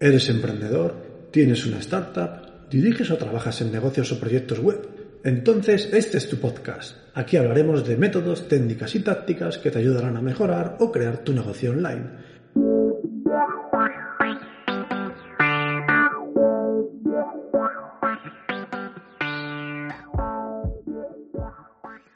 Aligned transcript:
¿Eres 0.00 0.28
emprendedor? 0.28 0.94
¿Tienes 1.32 1.66
una 1.66 1.80
startup? 1.80 2.68
¿Diriges 2.70 3.10
o 3.10 3.16
trabajas 3.16 3.60
en 3.62 3.72
negocios 3.72 4.12
o 4.12 4.20
proyectos 4.20 4.60
web? 4.60 4.88
Entonces 5.24 5.92
este 5.92 6.18
es 6.18 6.28
tu 6.28 6.36
podcast. 6.36 6.96
Aquí 7.14 7.36
hablaremos 7.36 7.84
de 7.84 7.96
métodos, 7.96 8.46
técnicas 8.46 8.94
y 8.94 9.00
tácticas 9.00 9.58
que 9.58 9.72
te 9.72 9.80
ayudarán 9.80 10.16
a 10.16 10.22
mejorar 10.22 10.76
o 10.78 10.92
crear 10.92 11.18
tu 11.24 11.32
negocio 11.32 11.72
online. 11.72 12.10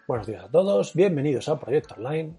Buenos 0.07 0.27
días 0.29 0.45
a 0.45 0.49
todos, 0.49 0.95
bienvenidos 0.95 1.49
a 1.49 1.59
Proyecto 1.59 1.97
Online. 1.97 2.33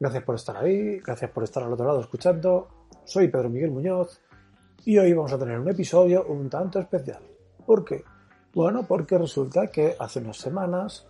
Gracias 0.00 0.24
por 0.24 0.34
estar 0.34 0.56
ahí, 0.56 0.98
gracias 0.98 1.30
por 1.30 1.44
estar 1.44 1.62
al 1.62 1.72
otro 1.72 1.86
lado 1.86 2.00
escuchando. 2.00 2.88
Soy 3.04 3.28
Pedro 3.28 3.48
Miguel 3.48 3.70
Muñoz 3.70 4.20
y 4.84 4.98
hoy 4.98 5.12
vamos 5.12 5.32
a 5.32 5.38
tener 5.38 5.58
un 5.58 5.68
episodio 5.68 6.24
un 6.26 6.48
tanto 6.50 6.80
especial. 6.80 7.22
¿Por 7.64 7.84
qué? 7.84 8.02
Bueno, 8.52 8.84
porque 8.86 9.16
resulta 9.16 9.68
que 9.68 9.94
hace 9.98 10.18
unas 10.18 10.36
semanas 10.36 11.06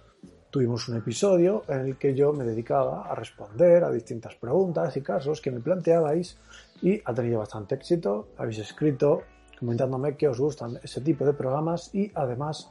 tuvimos 0.51 0.89
un 0.89 0.99
episodio 0.99 1.63
en 1.69 1.81
el 1.81 1.97
que 1.97 2.15
yo 2.15 2.35
me 2.35 2.45
dedicaba 2.45 3.11
a 3.11 3.15
responder 3.15 3.83
a 3.85 3.91
distintas 3.91 4.35
preguntas 4.35 4.95
y 4.97 5.01
casos 5.01 5.41
que 5.41 5.51
me 5.51 5.61
planteabais 5.61 6.39
y 6.83 7.01
ha 7.03 7.15
tenido 7.15 7.39
bastante 7.39 7.77
éxito. 7.77 8.29
Habéis 8.37 8.59
escrito 8.59 9.23
comentándome 9.59 10.17
que 10.17 10.29
os 10.29 10.39
gustan 10.39 10.79
ese 10.83 11.01
tipo 11.01 11.25
de 11.25 11.33
programas 11.33 11.95
y 11.95 12.13
además 12.15 12.71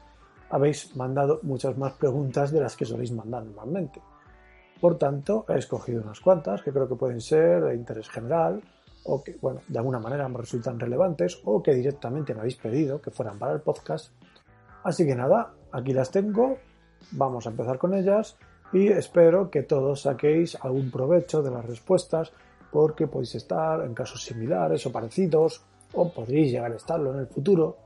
habéis 0.52 0.96
mandado 0.96 1.40
muchas 1.42 1.76
más 1.78 1.94
preguntas 1.94 2.52
de 2.52 2.62
las 2.62 2.76
que 2.76 2.86
soléis 2.86 3.12
mandar 3.12 3.44
normalmente. 3.44 4.02
Por 4.80 5.00
tanto, 5.00 5.46
he 5.50 5.58
escogido 5.58 6.04
unas 6.04 6.20
cuantas 6.20 6.62
que 6.62 6.72
creo 6.72 6.88
que 6.88 6.96
pueden 6.96 7.22
ser 7.22 7.64
de 7.64 7.76
interés 7.76 8.10
general 8.10 8.62
o 9.04 9.24
que, 9.24 9.38
bueno, 9.42 9.62
de 9.68 9.80
alguna 9.80 10.00
manera 10.00 10.28
me 10.30 10.38
resultan 10.38 10.80
relevantes 10.80 11.42
o 11.46 11.62
que 11.62 11.74
directamente 11.74 12.34
me 12.34 12.42
habéis 12.42 12.56
pedido 12.56 13.02
que 13.02 13.12
fueran 13.12 13.40
para 13.40 13.54
el 13.54 13.62
podcast. 13.62 14.12
Así 14.84 15.06
que 15.06 15.16
nada, 15.16 15.54
aquí 15.72 15.94
las 15.94 16.12
tengo, 16.12 16.58
vamos 17.12 17.46
a 17.46 17.50
empezar 17.50 17.78
con 17.78 17.94
ellas 17.94 18.38
y 18.74 18.88
espero 18.88 19.50
que 19.50 19.64
todos 19.64 20.02
saquéis 20.02 20.56
algún 20.62 20.92
provecho 20.92 21.42
de 21.42 21.52
las 21.52 21.66
respuestas 21.66 22.32
porque 22.72 23.08
podéis 23.08 23.36
estar 23.36 23.84
en 23.84 23.94
casos 23.94 24.24
similares 24.24 24.86
o 24.86 24.92
parecidos 24.92 25.64
o 25.94 26.12
podréis 26.12 26.52
llegar 26.52 26.72
a 26.72 26.78
estarlo 26.78 27.14
en 27.14 27.20
el 27.20 27.28
futuro. 27.28 27.78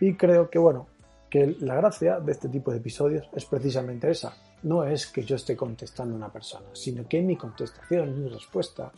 Y 0.00 0.14
creo 0.14 0.48
que, 0.48 0.58
bueno, 0.58 0.86
que 1.28 1.56
la 1.60 1.74
gracia 1.74 2.20
de 2.20 2.32
este 2.32 2.48
tipo 2.48 2.70
de 2.70 2.78
episodios 2.78 3.28
es 3.34 3.44
precisamente 3.44 4.10
esa. 4.10 4.34
No 4.62 4.84
es 4.84 5.06
que 5.06 5.22
yo 5.22 5.36
esté 5.36 5.56
contestando 5.56 6.14
a 6.14 6.16
una 6.16 6.32
persona, 6.32 6.68
sino 6.72 7.06
que 7.06 7.20
mi 7.22 7.36
contestación, 7.36 8.22
mi 8.22 8.28
respuesta, 8.28 8.90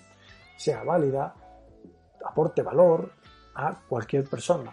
sea 0.60 0.84
válida, 0.84 1.34
aporte 2.22 2.60
valor 2.62 3.12
a 3.54 3.80
cualquier 3.88 4.28
persona. 4.28 4.70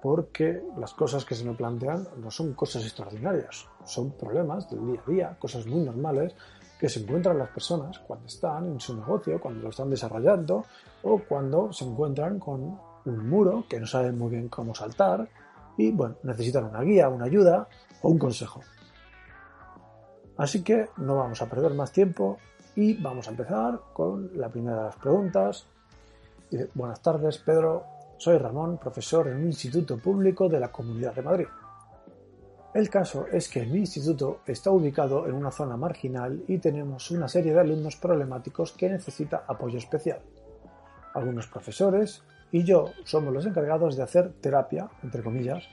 Porque 0.00 0.62
las 0.78 0.94
cosas 0.94 1.26
que 1.26 1.34
se 1.34 1.44
me 1.44 1.52
plantean 1.52 2.08
no 2.16 2.30
son 2.30 2.54
cosas 2.54 2.84
extraordinarias, 2.84 3.68
son 3.84 4.12
problemas 4.12 4.70
del 4.70 4.86
día 4.86 5.02
a 5.06 5.10
día, 5.10 5.36
cosas 5.38 5.66
muy 5.66 5.84
normales 5.84 6.34
que 6.80 6.88
se 6.88 7.00
encuentran 7.00 7.36
las 7.36 7.50
personas 7.50 7.98
cuando 7.98 8.26
están 8.28 8.64
en 8.64 8.80
su 8.80 8.96
negocio, 8.96 9.38
cuando 9.38 9.64
lo 9.64 9.68
están 9.68 9.90
desarrollando 9.90 10.64
o 11.02 11.18
cuando 11.18 11.70
se 11.70 11.84
encuentran 11.84 12.38
con 12.38 12.80
un 13.04 13.28
muro 13.28 13.66
que 13.68 13.78
no 13.78 13.86
saben 13.86 14.16
muy 14.16 14.30
bien 14.30 14.48
cómo 14.48 14.74
saltar 14.74 15.28
y 15.76 15.92
bueno, 15.92 16.16
necesitan 16.22 16.64
una 16.64 16.80
guía, 16.80 17.10
una 17.10 17.26
ayuda 17.26 17.68
o 18.00 18.08
un 18.08 18.18
consejo. 18.18 18.62
Así 20.38 20.64
que 20.64 20.88
no 20.96 21.16
vamos 21.16 21.42
a 21.42 21.48
perder 21.50 21.74
más 21.74 21.92
tiempo 21.92 22.38
y 22.76 22.94
vamos 22.94 23.28
a 23.28 23.30
empezar 23.30 23.80
con 23.92 24.30
la 24.34 24.48
primera 24.48 24.76
de 24.76 24.84
las 24.84 24.96
preguntas. 24.96 25.66
Buenas 26.74 27.00
tardes, 27.00 27.38
Pedro. 27.38 27.84
Soy 28.16 28.38
Ramón, 28.38 28.78
profesor 28.78 29.28
en 29.28 29.36
un 29.36 29.46
instituto 29.46 29.98
público 29.98 30.48
de 30.48 30.60
la 30.60 30.72
Comunidad 30.72 31.14
de 31.14 31.22
Madrid. 31.22 31.46
El 32.72 32.90
caso 32.90 33.26
es 33.30 33.48
que 33.48 33.64
mi 33.66 33.78
instituto 33.78 34.40
está 34.46 34.70
ubicado 34.72 35.28
en 35.28 35.34
una 35.34 35.52
zona 35.52 35.76
marginal 35.76 36.42
y 36.48 36.58
tenemos 36.58 37.10
una 37.12 37.28
serie 37.28 37.52
de 37.52 37.60
alumnos 37.60 37.96
problemáticos 37.96 38.72
que 38.72 38.88
necesita 38.88 39.44
apoyo 39.46 39.78
especial. 39.78 40.20
Algunos 41.14 41.46
profesores 41.46 42.22
y 42.50 42.64
yo 42.64 42.90
somos 43.04 43.32
los 43.32 43.46
encargados 43.46 43.96
de 43.96 44.02
hacer 44.02 44.32
terapia, 44.40 44.88
entre 45.04 45.22
comillas, 45.22 45.64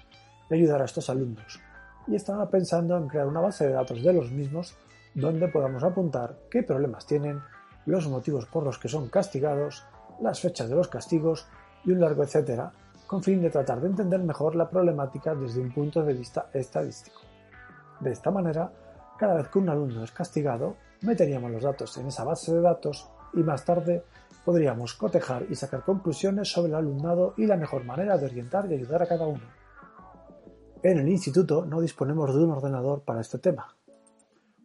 de 0.50 0.56
ayudar 0.56 0.82
a 0.82 0.86
estos 0.86 1.10
alumnos. 1.10 1.60
Y 2.08 2.16
estaba 2.16 2.50
pensando 2.50 2.96
en 2.98 3.08
crear 3.08 3.28
una 3.28 3.40
base 3.40 3.66
de 3.66 3.74
datos 3.74 4.04
de 4.04 4.14
los 4.14 4.32
mismos 4.32 4.76
donde 5.14 5.48
podamos 5.48 5.84
apuntar 5.84 6.38
qué 6.50 6.64
problemas 6.64 7.06
tienen, 7.06 7.42
los 7.86 8.08
motivos 8.08 8.46
por 8.46 8.64
los 8.64 8.78
que 8.78 8.90
son 8.90 9.10
castigados, 9.10 9.84
las 10.22 10.40
fechas 10.40 10.70
de 10.70 10.76
los 10.76 10.88
castigos 10.88 11.48
y 11.84 11.92
un 11.92 12.00
largo 12.00 12.24
etcétera, 12.24 12.72
con 13.08 13.24
fin 13.24 13.42
de 13.42 13.50
tratar 13.50 13.82
de 13.82 13.88
entender 13.88 14.22
mejor 14.22 14.56
la 14.56 14.70
problemática 14.70 15.36
desde 15.36 15.60
un 15.60 15.74
punto 15.74 16.04
de 16.04 16.14
vista 16.14 16.50
estadístico. 16.54 17.22
De 18.00 18.12
esta 18.12 18.32
manera, 18.32 18.72
cada 19.18 19.36
vez 19.36 19.50
que 19.50 19.60
un 19.60 19.70
alumno 19.70 20.04
es 20.04 20.12
castigado, 20.12 20.76
meteríamos 21.02 21.52
los 21.52 21.64
datos 21.64 21.98
en 21.98 22.08
esa 22.08 22.24
base 22.24 22.54
de 22.54 22.62
datos 22.62 23.10
y 23.34 23.40
más 23.40 23.66
tarde 23.66 24.04
podríamos 24.46 24.94
cotejar 24.94 25.46
y 25.50 25.56
sacar 25.56 25.84
conclusiones 25.84 26.52
sobre 26.52 26.70
el 26.70 26.76
alumnado 26.76 27.34
y 27.38 27.46
la 27.46 27.58
mejor 27.58 27.84
manera 27.84 28.18
de 28.18 28.26
orientar 28.26 28.72
y 28.72 28.76
ayudar 28.76 29.04
a 29.04 29.08
cada 29.08 29.28
uno. 29.28 29.44
En 30.84 30.98
el 30.98 31.10
instituto 31.10 31.66
no 31.66 31.80
disponemos 31.80 32.34
de 32.34 32.44
un 32.44 32.52
ordenador 32.52 33.02
para 33.02 33.22
este 33.22 33.38
tema, 33.38 33.76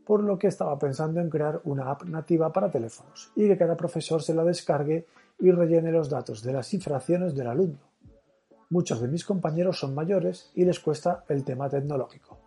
por 0.06 0.22
lo 0.22 0.38
que 0.38 0.46
estaba 0.46 0.78
pensando 0.78 1.20
en 1.20 1.28
crear 1.28 1.60
una 1.64 1.90
app 1.90 2.04
nativa 2.04 2.52
para 2.52 2.70
teléfonos 2.70 3.32
y 3.34 3.48
que 3.48 3.58
cada 3.58 3.76
profesor 3.76 4.22
se 4.22 4.34
la 4.34 4.44
descargue 4.44 5.06
y 5.40 5.50
rellene 5.50 5.90
los 5.90 6.08
datos 6.08 6.42
de 6.42 6.52
las 6.52 6.72
infracciones 6.72 7.34
del 7.34 7.48
alumno. 7.48 7.80
Muchos 8.70 9.00
de 9.00 9.08
mis 9.08 9.24
compañeros 9.24 9.80
son 9.80 9.94
mayores 9.94 10.50
y 10.54 10.64
les 10.64 10.78
cuesta 10.78 11.24
el 11.28 11.44
tema 11.44 11.68
tecnológico, 11.68 12.38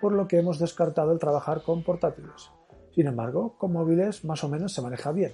por 0.00 0.12
lo 0.12 0.28
que 0.28 0.38
hemos 0.38 0.58
descartado 0.58 1.12
el 1.12 1.18
trabajar 1.18 1.62
con 1.62 1.82
portátiles. 1.82 2.50
Sin 2.94 3.06
embargo, 3.06 3.56
con 3.56 3.72
móviles 3.72 4.24
más 4.24 4.44
o 4.44 4.48
menos 4.48 4.74
se 4.74 4.82
maneja 4.82 5.10
bien, 5.10 5.32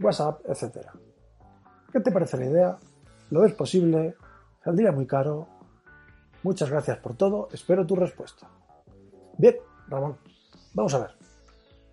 WhatsApp, 0.00 0.40
etc. 0.48 0.86
¿Qué 1.92 2.00
te 2.00 2.12
parece 2.12 2.38
la 2.38 2.46
idea? 2.46 2.78
¿Lo 3.30 3.40
ves 3.40 3.54
posible? 3.54 4.14
¿Saldría 4.62 4.92
muy 4.92 5.06
caro? 5.06 5.48
Muchas 6.44 6.70
gracias 6.70 6.98
por 6.98 7.16
todo, 7.16 7.48
espero 7.52 7.84
tu 7.84 7.96
respuesta. 7.96 8.48
Bien, 9.36 9.56
Ramón, 9.88 10.16
Vamos 10.74 10.94
a 10.94 10.98
ver. 10.98 11.10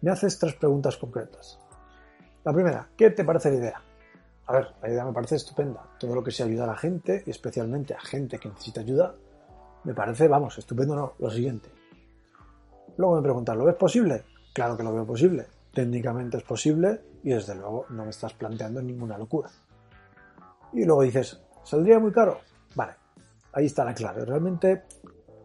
Me 0.02 0.12
haces 0.12 0.38
tres 0.38 0.54
preguntas 0.56 0.98
concretas. 0.98 1.60
La 2.44 2.54
primera, 2.54 2.88
¿qué 2.96 3.10
te 3.10 3.24
parece 3.24 3.50
la 3.50 3.56
idea? 3.56 3.82
A 4.48 4.54
ver, 4.54 4.68
la 4.82 4.90
idea 4.90 5.06
me 5.06 5.14
parece 5.14 5.36
estupenda. 5.36 5.82
Todo 6.00 6.14
lo 6.14 6.24
que 6.24 6.32
sea 6.32 6.46
ayudar 6.46 6.70
a 6.70 6.74
la 6.74 6.78
gente, 6.78 7.24
y 7.26 7.32
especialmente 7.32 7.96
a 7.96 8.00
gente 8.00 8.38
que 8.38 8.50
necesita 8.50 8.82
ayuda, 8.82 9.16
me 9.84 9.94
parece, 9.94 10.28
vamos, 10.28 10.58
estupendo 10.58 10.96
no. 10.96 11.14
Lo 11.20 11.30
siguiente. 11.30 11.70
Luego 12.98 13.16
me 13.16 13.22
preguntas, 13.22 13.56
¿lo 13.58 13.66
ves 13.66 13.76
posible? 13.76 14.24
Claro 14.54 14.78
que 14.78 14.84
lo 14.84 14.94
veo 14.94 15.06
posible. 15.06 15.48
Técnicamente 15.74 16.38
es 16.38 16.44
posible 16.44 17.02
y 17.24 17.30
desde 17.30 17.56
luego 17.56 17.86
no 17.90 18.04
me 18.04 18.12
estás 18.12 18.34
planteando 18.34 18.82
ninguna 18.82 19.18
locura. 19.18 19.50
Y 20.74 20.86
luego 20.86 21.02
dices, 21.02 21.42
¿saldría 21.64 22.00
muy 22.00 22.12
caro? 22.12 22.40
Vale, 22.76 22.94
ahí 23.54 23.66
está 23.66 23.84
la 23.84 23.94
clave. 23.94 24.24
Realmente 24.24 24.84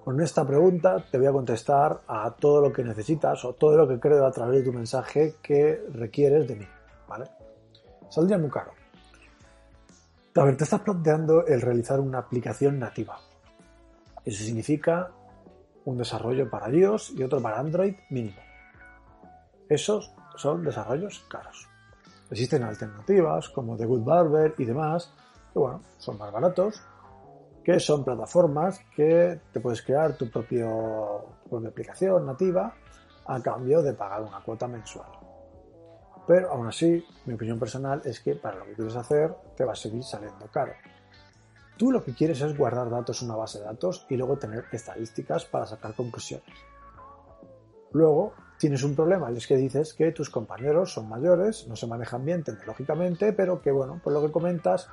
con 0.04 0.20
esta 0.20 0.46
pregunta 0.46 1.04
te 1.10 1.18
voy 1.18 1.26
a 1.26 1.32
contestar 1.32 2.00
a 2.06 2.30
todo 2.32 2.60
lo 2.60 2.72
que 2.72 2.82
necesitas 2.82 3.44
o 3.44 3.54
todo 3.54 3.76
lo 3.76 3.86
que 3.86 4.00
creo 4.00 4.26
a 4.26 4.32
través 4.32 4.58
de 4.58 4.70
tu 4.70 4.72
mensaje 4.72 5.34
que 5.42 5.86
requieres 5.92 6.48
de 6.48 6.56
mí, 6.56 6.66
¿vale? 7.06 7.26
Saldría 8.08 8.38
muy 8.38 8.50
caro. 8.50 8.72
A 10.36 10.44
ver, 10.44 10.56
te 10.56 10.64
estás 10.64 10.80
planteando 10.80 11.46
el 11.46 11.60
realizar 11.60 12.00
una 12.00 12.18
aplicación 12.18 12.78
nativa. 12.78 13.18
Eso 14.24 14.44
significa 14.44 15.10
un 15.84 15.98
desarrollo 15.98 16.48
para 16.48 16.70
iOS 16.70 17.10
y 17.16 17.22
otro 17.22 17.40
para 17.40 17.58
Android 17.58 17.94
mínimo. 18.10 18.40
Esos 19.68 20.12
son 20.36 20.64
desarrollos 20.64 21.24
caros. 21.28 21.68
Existen 22.30 22.62
alternativas 22.62 23.48
como 23.48 23.76
The 23.76 23.86
Good 23.86 24.04
Barber 24.04 24.54
y 24.56 24.64
demás, 24.64 25.12
que 25.52 25.58
bueno, 25.58 25.82
son 25.98 26.16
más 26.16 26.32
baratos 26.32 26.80
que 27.70 27.78
son 27.78 28.02
plataformas 28.02 28.80
que 28.96 29.40
te 29.52 29.60
puedes 29.60 29.82
crear 29.82 30.16
tu, 30.16 30.28
propio, 30.28 31.24
propia 31.48 31.68
aplicación 31.68 32.26
nativa 32.26 32.74
a 33.26 33.40
cambio 33.40 33.80
de 33.80 33.92
pagar 33.92 34.22
una 34.22 34.40
cuota 34.40 34.66
mensual. 34.66 35.08
Pero 36.26 36.50
aún 36.50 36.66
así, 36.66 37.04
mi 37.26 37.34
opinión 37.34 37.60
personal 37.60 38.02
es 38.04 38.18
que 38.18 38.34
para 38.34 38.58
lo 38.58 38.64
que 38.64 38.72
quieres 38.72 38.96
hacer 38.96 39.32
te 39.56 39.64
va 39.64 39.72
a 39.72 39.76
seguir 39.76 40.02
saliendo 40.02 40.48
caro. 40.48 40.72
Tú 41.76 41.92
lo 41.92 42.02
que 42.02 42.12
quieres 42.12 42.40
es 42.40 42.58
guardar 42.58 42.90
datos 42.90 43.22
en 43.22 43.28
una 43.28 43.38
base 43.38 43.60
de 43.60 43.66
datos 43.66 44.04
y 44.08 44.16
luego 44.16 44.36
tener 44.36 44.64
estadísticas 44.72 45.44
para 45.44 45.66
sacar 45.66 45.94
conclusiones. 45.94 46.56
Luego 47.92 48.34
tienes 48.58 48.82
un 48.82 48.96
problema 48.96 49.30
es 49.30 49.46
que 49.46 49.56
dices 49.56 49.94
que 49.94 50.10
tus 50.10 50.28
compañeros 50.28 50.92
son 50.92 51.08
mayores, 51.08 51.68
no 51.68 51.76
se 51.76 51.86
manejan 51.86 52.24
bien 52.24 52.42
tecnológicamente, 52.42 53.32
pero 53.32 53.62
que 53.62 53.70
bueno, 53.70 54.00
por 54.02 54.12
lo 54.12 54.22
que 54.22 54.32
comentas, 54.32 54.88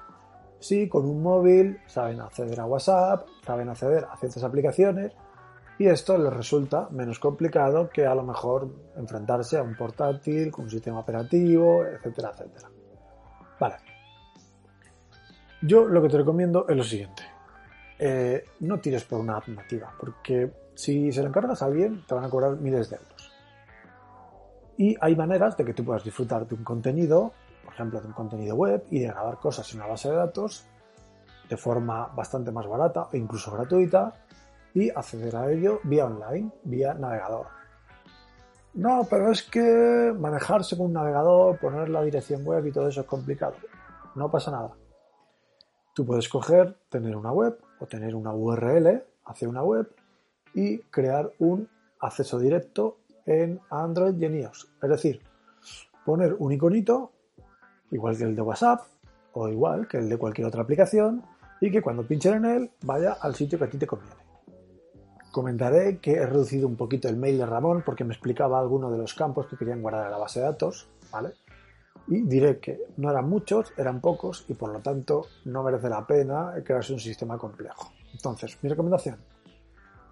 Sí, 0.59 0.89
con 0.89 1.05
un 1.05 1.21
móvil 1.21 1.79
saben 1.85 2.19
acceder 2.19 2.59
a 2.59 2.65
WhatsApp, 2.65 3.27
saben 3.45 3.69
acceder 3.69 4.05
a 4.05 4.17
ciertas 4.17 4.43
aplicaciones 4.43 5.13
y 5.79 5.87
esto 5.87 6.17
les 6.17 6.33
resulta 6.33 6.89
menos 6.89 7.19
complicado 7.19 7.89
que 7.89 8.05
a 8.05 8.15
lo 8.15 8.23
mejor 8.23 8.67
enfrentarse 8.95 9.57
a 9.57 9.63
un 9.63 9.75
portátil 9.75 10.51
con 10.51 10.65
un 10.65 10.71
sistema 10.71 10.99
operativo, 10.99 11.85
etcétera, 11.85 12.31
etcétera. 12.33 12.69
Vale. 13.59 13.75
Yo 15.61 15.85
lo 15.85 16.01
que 16.01 16.09
te 16.09 16.17
recomiendo 16.17 16.65
es 16.67 16.75
lo 16.75 16.83
siguiente. 16.83 17.23
Eh, 17.99 18.43
no 18.61 18.79
tires 18.79 19.03
por 19.03 19.19
una 19.19 19.37
app 19.37 19.47
nativa, 19.47 19.91
porque 19.99 20.51
si 20.75 21.11
se 21.11 21.21
lo 21.21 21.29
encargas 21.29 21.61
a 21.61 21.65
alguien, 21.65 22.03
te 22.07 22.13
van 22.13 22.25
a 22.25 22.29
cobrar 22.29 22.57
miles 22.57 22.89
de 22.89 22.95
euros. 22.95 23.31
Y 24.77 24.95
hay 25.01 25.15
maneras 25.15 25.57
de 25.57 25.65
que 25.65 25.73
tú 25.73 25.83
puedas 25.83 26.03
disfrutar 26.03 26.47
de 26.47 26.53
un 26.53 26.63
contenido, 26.63 27.33
ejemplo, 27.77 28.01
de 28.01 28.07
un 28.07 28.13
contenido 28.13 28.55
web 28.55 28.83
y 28.89 28.99
de 28.99 29.07
grabar 29.07 29.37
cosas 29.37 29.71
en 29.71 29.79
una 29.79 29.89
base 29.89 30.09
de 30.09 30.15
datos 30.15 30.65
de 31.47 31.57
forma 31.57 32.07
bastante 32.07 32.51
más 32.51 32.67
barata 32.67 33.07
o 33.13 33.15
incluso 33.15 33.51
gratuita 33.51 34.13
y 34.73 34.89
acceder 34.89 35.35
a 35.35 35.51
ello 35.51 35.79
vía 35.83 36.05
online, 36.05 36.51
vía 36.63 36.93
navegador. 36.95 37.47
No, 38.73 39.07
pero 39.09 39.31
es 39.31 39.43
que 39.43 40.13
manejarse 40.17 40.75
con 40.75 40.87
un 40.87 40.93
navegador, 40.93 41.57
poner 41.59 41.89
la 41.89 42.01
dirección 42.01 42.43
web 42.43 42.65
y 42.65 42.71
todo 42.71 42.87
eso 42.87 43.01
es 43.01 43.07
complicado. 43.07 43.55
No 44.15 44.29
pasa 44.29 44.51
nada. 44.51 44.71
Tú 45.93 46.05
puedes 46.05 46.27
coger, 46.29 46.77
tener 46.89 47.15
una 47.15 47.31
web 47.31 47.59
o 47.79 47.85
tener 47.85 48.15
una 48.15 48.33
URL 48.33 49.03
hacia 49.25 49.49
una 49.49 49.63
web 49.63 49.89
y 50.53 50.79
crear 50.79 51.31
un 51.39 51.69
acceso 51.99 52.39
directo 52.39 52.97
en 53.25 53.59
Android 53.69 54.15
y 54.19 54.25
en 54.25 54.39
iOS. 54.41 54.67
Es 54.81 54.89
decir, 54.89 55.21
poner 56.05 56.35
un 56.39 56.51
iconito, 56.51 57.11
igual 57.91 58.17
que 58.17 58.23
el 58.23 58.35
de 58.35 58.41
WhatsApp 58.41 58.81
o 59.33 59.47
igual 59.49 59.87
que 59.87 59.97
el 59.97 60.09
de 60.09 60.17
cualquier 60.17 60.47
otra 60.47 60.63
aplicación, 60.63 61.23
y 61.59 61.71
que 61.71 61.81
cuando 61.81 62.03
pinchen 62.03 62.33
en 62.35 62.45
él 62.45 62.71
vaya 62.83 63.13
al 63.13 63.35
sitio 63.35 63.57
que 63.57 63.65
a 63.65 63.69
ti 63.69 63.77
te 63.77 63.87
conviene. 63.87 64.15
Comentaré 65.31 65.97
que 65.99 66.13
he 66.13 66.25
reducido 66.25 66.67
un 66.67 66.75
poquito 66.75 67.07
el 67.07 67.17
mail 67.17 67.37
de 67.37 67.45
Ramón 67.45 67.83
porque 67.85 68.03
me 68.03 68.13
explicaba 68.13 68.59
algunos 68.59 68.91
de 68.91 68.97
los 68.97 69.13
campos 69.13 69.47
que 69.47 69.57
querían 69.57 69.81
guardar 69.81 70.05
en 70.05 70.11
la 70.11 70.17
base 70.17 70.39
de 70.39 70.45
datos, 70.45 70.89
¿vale? 71.11 71.33
Y 72.07 72.21
diré 72.21 72.59
que 72.59 72.79
no 72.97 73.11
eran 73.11 73.27
muchos, 73.29 73.73
eran 73.77 73.99
pocos 73.99 74.45
y 74.47 74.53
por 74.53 74.71
lo 74.71 74.79
tanto 74.79 75.27
no 75.45 75.63
merece 75.63 75.89
la 75.89 76.07
pena 76.07 76.53
crearse 76.63 76.93
un 76.93 76.99
sistema 76.99 77.37
complejo. 77.37 77.91
Entonces, 78.13 78.57
mi 78.61 78.69
recomendación, 78.69 79.17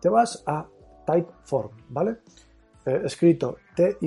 te 0.02 0.10
vas 0.10 0.44
a 0.46 0.68
Typeform, 1.06 1.72
¿vale? 1.90 2.18
Eh, 2.86 3.02
escrito 3.06 3.58
t 3.76 3.98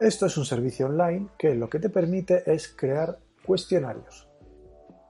Esto 0.00 0.24
es 0.24 0.38
un 0.38 0.46
servicio 0.46 0.86
online 0.86 1.28
que 1.36 1.54
lo 1.54 1.68
que 1.68 1.78
te 1.78 1.90
permite 1.90 2.50
es 2.50 2.68
crear 2.68 3.18
cuestionarios. 3.44 4.26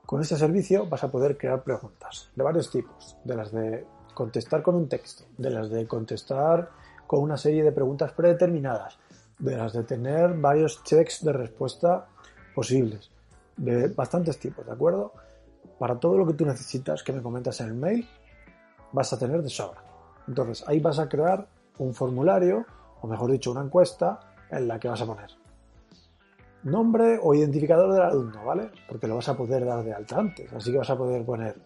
Con 0.04 0.20
este 0.20 0.36
servicio 0.36 0.88
vas 0.88 1.04
a 1.04 1.12
poder 1.12 1.38
crear 1.38 1.62
preguntas 1.62 2.32
de 2.34 2.42
varios 2.42 2.72
tipos, 2.72 3.16
de 3.22 3.36
las 3.36 3.52
de 3.52 3.86
contestar 4.14 4.64
con 4.64 4.74
un 4.74 4.88
texto, 4.88 5.26
de 5.38 5.50
las 5.50 5.70
de 5.70 5.86
contestar 5.86 6.70
con 7.06 7.20
una 7.20 7.36
serie 7.36 7.62
de 7.62 7.70
preguntas 7.70 8.10
predeterminadas, 8.10 8.98
de 9.38 9.56
las 9.56 9.74
de 9.74 9.84
tener 9.84 10.34
varios 10.34 10.82
checks 10.82 11.24
de 11.24 11.34
respuesta 11.34 12.08
posibles, 12.52 13.12
de 13.56 13.86
bastantes 13.90 14.40
tipos, 14.40 14.66
¿de 14.66 14.72
acuerdo? 14.72 15.12
Para 15.78 16.00
todo 16.00 16.18
lo 16.18 16.26
que 16.26 16.34
tú 16.34 16.44
necesitas 16.44 17.04
que 17.04 17.12
me 17.12 17.22
comentas 17.22 17.60
en 17.60 17.68
el 17.68 17.74
mail, 17.74 18.08
vas 18.90 19.12
a 19.12 19.18
tener 19.20 19.40
de 19.40 19.50
sobra. 19.50 19.84
Entonces 20.26 20.64
ahí 20.66 20.80
vas 20.80 20.98
a 20.98 21.08
crear 21.08 21.46
un 21.78 21.94
formulario, 21.94 22.66
o 23.00 23.06
mejor 23.06 23.30
dicho, 23.30 23.52
una 23.52 23.62
encuesta 23.62 24.29
en 24.50 24.68
la 24.68 24.78
que 24.78 24.88
vas 24.88 25.00
a 25.00 25.06
poner 25.06 25.30
nombre 26.62 27.18
o 27.22 27.34
identificador 27.34 27.92
del 27.92 28.02
alumno, 28.02 28.44
¿vale? 28.44 28.70
Porque 28.88 29.06
lo 29.06 29.16
vas 29.16 29.28
a 29.28 29.36
poder 29.36 29.64
dar 29.64 29.82
de 29.84 29.94
alta 29.94 30.18
antes. 30.18 30.52
Así 30.52 30.70
que 30.70 30.78
vas 30.78 30.90
a 30.90 30.96
poder 30.96 31.24
poner 31.24 31.56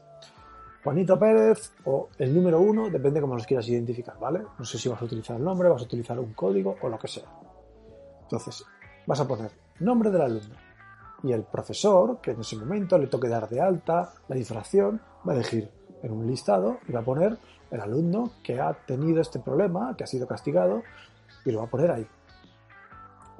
Juanito 0.82 1.18
Pérez 1.18 1.72
o 1.84 2.08
el 2.18 2.34
número 2.34 2.60
uno, 2.60 2.90
depende 2.90 3.20
cómo 3.20 3.34
los 3.34 3.46
quieras 3.46 3.68
identificar, 3.68 4.18
¿vale? 4.18 4.42
No 4.58 4.64
sé 4.64 4.78
si 4.78 4.88
vas 4.88 5.00
a 5.00 5.04
utilizar 5.04 5.36
el 5.36 5.44
nombre, 5.44 5.68
vas 5.68 5.82
a 5.82 5.84
utilizar 5.84 6.18
un 6.18 6.34
código 6.34 6.76
o 6.82 6.88
lo 6.88 6.98
que 6.98 7.08
sea. 7.08 7.24
Entonces, 8.22 8.64
vas 9.06 9.20
a 9.20 9.26
poner 9.26 9.50
nombre 9.80 10.10
del 10.10 10.20
alumno. 10.20 10.56
Y 11.22 11.32
el 11.32 11.42
profesor, 11.44 12.20
que 12.20 12.32
en 12.32 12.40
ese 12.40 12.56
momento 12.56 12.98
le 12.98 13.06
toque 13.06 13.28
dar 13.28 13.48
de 13.48 13.60
alta 13.60 14.12
la 14.28 14.36
infracción, 14.36 15.00
va 15.26 15.32
a 15.32 15.36
elegir 15.36 15.70
en 16.02 16.12
un 16.12 16.26
listado 16.26 16.78
y 16.86 16.92
va 16.92 17.00
a 17.00 17.04
poner 17.04 17.38
el 17.70 17.80
alumno 17.80 18.32
que 18.42 18.60
ha 18.60 18.74
tenido 18.74 19.22
este 19.22 19.38
problema, 19.38 19.96
que 19.96 20.04
ha 20.04 20.06
sido 20.06 20.26
castigado, 20.26 20.82
y 21.46 21.50
lo 21.50 21.60
va 21.60 21.64
a 21.64 21.70
poner 21.70 21.90
ahí. 21.90 22.06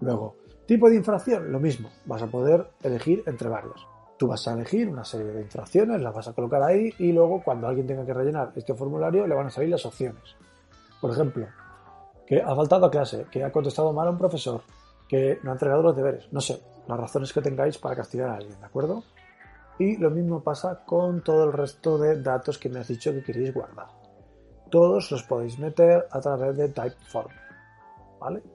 Luego, 0.00 0.36
Tipo 0.66 0.88
de 0.88 0.96
infracción, 0.96 1.52
lo 1.52 1.60
mismo, 1.60 1.90
vas 2.06 2.22
a 2.22 2.26
poder 2.26 2.70
elegir 2.82 3.22
entre 3.26 3.50
varias. 3.50 3.86
Tú 4.16 4.26
vas 4.28 4.48
a 4.48 4.54
elegir 4.54 4.88
una 4.88 5.04
serie 5.04 5.26
de 5.26 5.42
infracciones, 5.42 6.00
las 6.00 6.14
vas 6.14 6.26
a 6.28 6.32
colocar 6.32 6.62
ahí 6.62 6.90
y 6.98 7.12
luego 7.12 7.42
cuando 7.44 7.66
alguien 7.66 7.86
tenga 7.86 8.06
que 8.06 8.14
rellenar 8.14 8.52
este 8.56 8.72
formulario 8.72 9.26
le 9.26 9.34
van 9.34 9.48
a 9.48 9.50
salir 9.50 9.68
las 9.68 9.84
opciones. 9.84 10.36
Por 11.02 11.10
ejemplo, 11.10 11.46
que 12.26 12.40
ha 12.40 12.56
faltado 12.56 12.86
a 12.86 12.90
clase, 12.90 13.26
que 13.30 13.44
ha 13.44 13.52
contestado 13.52 13.92
mal 13.92 14.08
a 14.08 14.12
un 14.12 14.16
profesor, 14.16 14.62
que 15.06 15.38
no 15.42 15.50
ha 15.50 15.52
entregado 15.52 15.82
los 15.82 15.94
deberes, 15.94 16.32
no 16.32 16.40
sé, 16.40 16.62
las 16.88 16.98
razones 16.98 17.30
que 17.30 17.42
tengáis 17.42 17.76
para 17.76 17.96
castigar 17.96 18.30
a 18.30 18.36
alguien, 18.36 18.58
¿de 18.58 18.66
acuerdo? 18.66 19.04
Y 19.78 19.98
lo 19.98 20.10
mismo 20.10 20.42
pasa 20.42 20.82
con 20.86 21.22
todo 21.22 21.44
el 21.44 21.52
resto 21.52 21.98
de 21.98 22.22
datos 22.22 22.56
que 22.56 22.70
me 22.70 22.78
has 22.78 22.88
dicho 22.88 23.12
que 23.12 23.22
queréis 23.22 23.52
guardar. 23.52 23.88
Todos 24.70 25.10
los 25.10 25.24
podéis 25.24 25.58
meter 25.58 26.06
a 26.10 26.20
través 26.20 26.56
de 26.56 26.70
Typeform. 26.70 27.43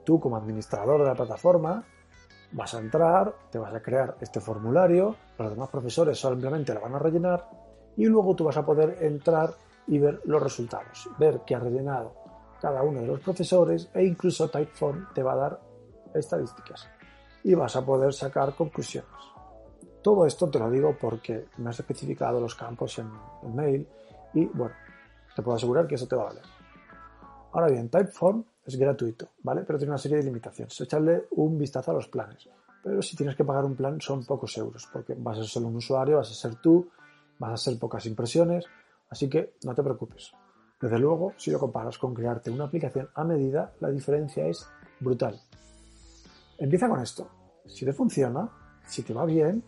Tú 0.04 0.19
como 0.19 0.38
administrador 0.38 1.01
de 1.01 1.07
la 1.07 1.16
plataforma 1.16 1.83
vas 2.51 2.74
a 2.74 2.80
entrar, 2.80 3.33
te 3.51 3.60
vas 3.60 3.74
a 3.74 3.81
crear 3.81 4.18
este 4.21 4.39
formulario, 4.39 5.16
los 5.38 5.50
demás 5.50 5.69
profesores 5.69 6.18
solamente 6.18 6.74
lo 6.74 6.81
van 6.81 6.95
a 6.95 7.00
rellenar 7.00 7.48
y 7.95 8.06
luego 8.06 8.36
tú 8.36 8.45
vas 8.45 8.57
a 8.57 8.66
poder 8.66 8.98
entrar 9.01 9.54
y 9.88 10.00
ver 10.00 10.21
los 10.25 10.42
resultados, 10.42 11.10
ver 11.18 11.42
qué 11.45 11.56
ha 11.56 11.60
rellenado 11.60 12.13
cada 12.60 12.83
uno 12.83 13.01
de 13.01 13.07
los 13.07 13.19
profesores 13.21 13.89
e 13.94 14.04
incluso 14.04 14.50
Typeform 14.50 15.13
te 15.13 15.24
va 15.24 15.33
a 15.33 15.36
dar 15.36 15.60
estadísticas 16.13 16.88
y 17.44 17.54
vas 17.54 17.75
a 17.75 17.86
poder 17.86 18.13
sacar 18.13 18.56
conclusiones. 18.56 19.10
Todo 20.01 20.25
esto 20.25 20.50
te 20.50 20.60
lo 20.60 20.69
digo 20.69 20.95
porque 21.00 21.45
me 21.57 21.69
has 21.69 21.80
especificado 21.80 22.39
los 22.39 22.56
campos 22.56 23.00
en 23.00 23.10
el 23.44 23.54
mail 23.54 23.88
y 24.33 24.45
bueno, 24.45 24.75
te 25.36 25.42
puedo 25.42 25.57
asegurar 25.57 25.88
que 25.88 25.95
eso 25.95 26.07
te 26.07 26.16
va 26.16 26.24
a 26.24 26.25
valer. 26.27 26.58
Ahora 27.51 27.69
bien, 27.69 27.90
Typeform 27.90 28.44
es 28.66 28.75
gratuito, 28.75 29.30
¿vale? 29.42 29.63
Pero 29.66 29.80
tiene 29.80 29.92
una 29.92 29.98
serie 29.98 30.18
de 30.18 30.24
limitaciones. 30.24 30.80
Echarle 30.80 31.25
un 31.31 31.57
vistazo 31.57 31.92
a 31.92 31.96
los 31.96 32.07
planes. 32.07 32.48
Pero 32.84 33.01
si 33.01 33.16
tienes 33.16 33.36
que 33.36 33.44
pagar 33.44 33.66
un 33.66 33.75
plan 33.75 34.00
son 34.00 34.25
pocos 34.25 34.57
euros, 34.57 34.88
porque 34.92 35.16
vas 35.18 35.38
a 35.38 35.42
ser 35.42 35.50
solo 35.50 35.68
un 35.68 35.78
usuario, 35.78 36.18
vas 36.18 36.31
a 36.31 36.34
ser 36.34 36.56
tú, 36.56 36.90
vas 37.40 37.54
a 37.54 37.57
ser 37.57 37.80
pocas 37.80 38.06
impresiones, 38.06 38.66
así 39.10 39.28
que 39.28 39.56
no 39.63 39.74
te 39.74 39.84
preocupes. 39.84 40.31
Desde 40.80 41.00
luego, 41.00 41.34
si 41.38 41.51
lo 41.51 41.60
comparas 41.60 41.98
con 41.98 42.13
crearte 42.13 42.51
una 42.51 42.66
aplicación 42.66 43.10
a 43.16 43.24
medida, 43.24 43.74
la 43.81 43.90
diferencia 43.90 44.45
es 44.45 44.66
brutal. 45.00 45.40
Empieza 46.57 46.88
con 46.88 47.02
esto. 47.02 47.28
Si 47.66 47.84
te 47.84 47.94
funciona, 47.94 48.50
si 48.86 49.04
te 49.04 49.13
va 49.13 49.25
bien, 49.25 49.63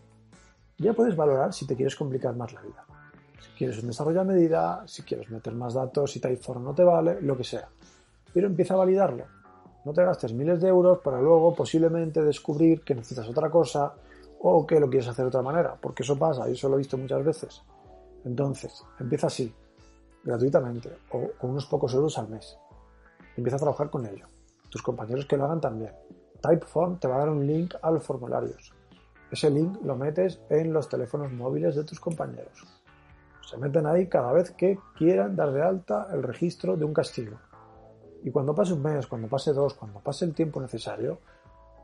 ya 0.78 0.94
puedes 0.94 1.14
valorar 1.14 1.52
si 1.52 1.66
te 1.66 1.76
quieres 1.76 1.96
complicar 1.96 2.34
más 2.34 2.52
la 2.52 2.62
vida. 2.62 2.86
Si 3.42 3.58
quieres 3.58 3.82
un 3.82 3.88
desarrollo 3.88 4.20
a 4.20 4.24
medida, 4.24 4.82
si 4.86 5.02
quieres 5.02 5.30
meter 5.30 5.54
más 5.54 5.74
datos, 5.74 6.12
si 6.12 6.20
Typeform 6.20 6.64
no 6.64 6.74
te 6.74 6.84
vale, 6.84 7.20
lo 7.20 7.36
que 7.36 7.44
sea 7.44 7.68
pero 8.32 8.46
empieza 8.46 8.74
a 8.74 8.78
validarlo. 8.78 9.24
No 9.84 9.92
te 9.92 10.04
gastes 10.04 10.32
miles 10.32 10.60
de 10.60 10.68
euros 10.68 10.98
para 11.00 11.20
luego 11.20 11.54
posiblemente 11.54 12.22
descubrir 12.22 12.82
que 12.82 12.94
necesitas 12.94 13.28
otra 13.28 13.50
cosa 13.50 13.94
o 14.40 14.66
que 14.66 14.80
lo 14.80 14.88
quieres 14.88 15.08
hacer 15.08 15.24
de 15.24 15.28
otra 15.28 15.42
manera, 15.42 15.76
porque 15.80 16.02
eso 16.02 16.18
pasa, 16.18 16.48
y 16.48 16.52
eso 16.52 16.68
lo 16.68 16.76
he 16.76 16.78
visto 16.78 16.98
muchas 16.98 17.24
veces. 17.24 17.62
Entonces, 18.24 18.84
empieza 18.98 19.26
así, 19.26 19.52
gratuitamente 20.24 20.90
o 21.10 21.30
con 21.38 21.50
unos 21.50 21.66
pocos 21.66 21.94
euros 21.94 22.18
al 22.18 22.28
mes. 22.28 22.56
Empieza 23.36 23.56
a 23.56 23.60
trabajar 23.60 23.90
con 23.90 24.06
ello. 24.06 24.26
Tus 24.68 24.82
compañeros 24.82 25.26
que 25.26 25.36
lo 25.36 25.44
hagan 25.44 25.60
también. 25.60 25.92
Typeform 26.40 26.98
te 26.98 27.08
va 27.08 27.16
a 27.16 27.18
dar 27.18 27.30
un 27.30 27.46
link 27.46 27.74
a 27.82 27.90
los 27.90 28.02
formularios. 28.02 28.72
Ese 29.30 29.50
link 29.50 29.78
lo 29.82 29.96
metes 29.96 30.40
en 30.50 30.72
los 30.72 30.88
teléfonos 30.88 31.32
móviles 31.32 31.74
de 31.74 31.84
tus 31.84 32.00
compañeros. 32.00 32.81
Se 33.52 33.58
meten 33.58 33.84
ahí 33.84 34.06
cada 34.06 34.32
vez 34.32 34.50
que 34.52 34.78
quieran 34.96 35.36
dar 35.36 35.52
de 35.52 35.62
alta 35.62 36.08
el 36.10 36.22
registro 36.22 36.74
de 36.74 36.86
un 36.86 36.94
castigo. 36.94 37.36
Y 38.24 38.30
cuando 38.30 38.54
pase 38.54 38.72
un 38.72 38.82
mes, 38.82 39.06
cuando 39.06 39.28
pase 39.28 39.52
dos, 39.52 39.74
cuando 39.74 40.00
pase 40.00 40.24
el 40.24 40.32
tiempo 40.32 40.58
necesario, 40.58 41.18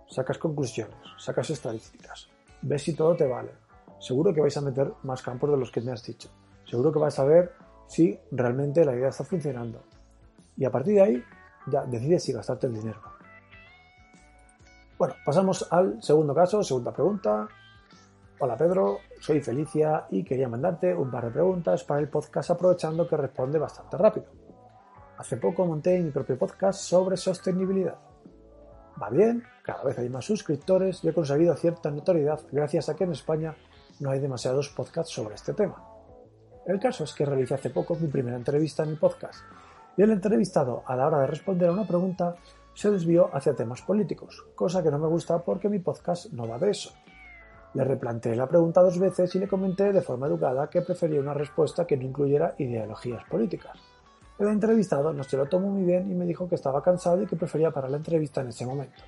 sacas 0.07 0.39
conclusiones, 0.39 0.97
sacas 1.19 1.51
estadísticas, 1.51 2.31
ves 2.63 2.83
si 2.83 2.95
todo 2.95 3.15
te 3.17 3.27
vale. 3.27 3.51
Seguro 3.99 4.33
que 4.33 4.41
vais 4.41 4.57
a 4.57 4.63
meter 4.63 4.95
más 5.03 5.21
campos 5.21 5.51
de 5.51 5.59
los 5.59 5.71
que 5.71 5.83
me 5.83 5.93
has 5.93 6.03
dicho. 6.03 6.31
Seguro 6.65 6.91
que 6.91 7.01
vais 7.01 7.19
a 7.19 7.25
ver 7.25 7.53
si 7.87 8.19
realmente 8.31 8.83
la 8.83 8.95
idea 8.95 9.11
está 9.11 9.25
funcionando. 9.25 9.83
Y 10.57 10.65
a 10.65 10.71
partir 10.71 10.95
de 10.95 11.03
ahí, 11.03 11.25
ya 11.67 11.85
decides 11.85 12.23
si 12.23 12.33
gastarte 12.33 12.67
el 12.67 12.77
dinero. 12.77 13.03
Bueno, 14.97 15.17
pasamos 15.23 15.71
al 15.71 16.03
segundo 16.03 16.35
caso, 16.35 16.63
segunda 16.63 16.95
pregunta. 16.95 17.47
Hola 18.41 18.57
Pedro, 18.57 19.01
soy 19.19 19.41
Felicia 19.41 20.07
y 20.11 20.23
quería 20.23 20.49
mandarte 20.49 20.95
un 20.95 21.11
par 21.11 21.25
de 21.25 21.33
preguntas 21.33 21.83
para 21.83 21.99
el 21.99 22.09
podcast 22.09 22.51
aprovechando 22.51 23.09
que 23.09 23.17
responde 23.17 23.59
bastante 23.59 23.97
rápido. 23.97 24.27
Hace 25.17 25.39
poco 25.39 25.67
monté 25.67 25.99
mi 25.99 26.13
propio 26.13 26.39
podcast 26.39 26.79
sobre 26.79 27.17
sostenibilidad. 27.17 27.97
Va 29.03 29.11
bien, 29.11 29.43
cada 29.65 29.83
vez 29.83 29.99
hay 29.99 30.09
más 30.09 30.25
suscriptores 30.25 31.03
y 31.03 31.09
he 31.09 31.13
conseguido 31.13 31.57
cierta 31.57 31.91
notoriedad 31.91 32.41
gracias 32.53 32.89
a 32.89 32.95
que 32.95 33.03
en 33.03 33.11
España 33.11 33.57
no 33.99 34.13
hay 34.13 34.21
demasiados 34.21 34.69
podcasts 34.69 35.13
sobre 35.13 35.35
este 35.35 35.53
tema. 35.53 35.85
El 36.65 36.79
caso 36.79 37.03
es 37.03 37.15
que 37.15 37.27
realicé 37.27 37.55
hace 37.55 37.71
poco 37.71 37.97
mi 37.97 38.07
primera 38.07 38.37
entrevista 38.37 38.85
en 38.85 38.91
mi 38.91 38.97
podcast 38.97 39.41
y 39.97 40.03
el 40.03 40.13
entrevistado 40.13 40.85
a 40.87 40.95
la 40.95 41.09
hora 41.09 41.23
de 41.23 41.27
responder 41.27 41.71
a 41.71 41.73
una 41.73 41.89
pregunta 41.89 42.37
se 42.73 42.89
desvió 42.89 43.35
hacia 43.35 43.57
temas 43.57 43.83
políticos, 43.83 44.47
cosa 44.55 44.81
que 44.81 44.93
no 44.93 45.01
me 45.01 45.09
gusta 45.09 45.43
porque 45.43 45.69
mi 45.69 45.81
podcast 45.81 46.27
no 46.31 46.47
va 46.47 46.61
de 46.61 46.71
eso. 46.71 46.93
Le 47.75 47.85
replanteé 47.85 48.35
la 48.35 48.47
pregunta 48.47 48.83
dos 48.83 48.99
veces 48.99 49.35
y 49.35 49.39
le 49.39 49.49
comenté 49.49 49.93
de 49.93 50.01
forma 50.01 50.27
educada 50.27 50.69
que 50.69 50.83
prefería 50.83 51.21
una 51.21 51.35
respuesta 51.35 51.87
que 51.87 51.97
no 51.97 52.05
incluyera 52.05 52.55
ideologías 52.59 53.25
políticas. 53.25 53.79
El 54.39 54.49
entrevistado 54.49 55.13
no 55.13 55.25
se 55.25 55.37
lo 55.37 55.47
tomó 55.47 55.69
muy 55.69 55.85
bien 55.85 56.11
y 56.11 56.15
me 56.15 56.25
dijo 56.25 56.49
que 56.49 56.55
estaba 56.55 56.83
cansado 56.83 57.23
y 57.23 57.27
que 57.27 57.37
prefería 57.37 57.71
parar 57.71 57.91
la 57.91 57.97
entrevista 57.97 58.41
en 58.41 58.49
ese 58.49 58.65
momento. 58.65 59.03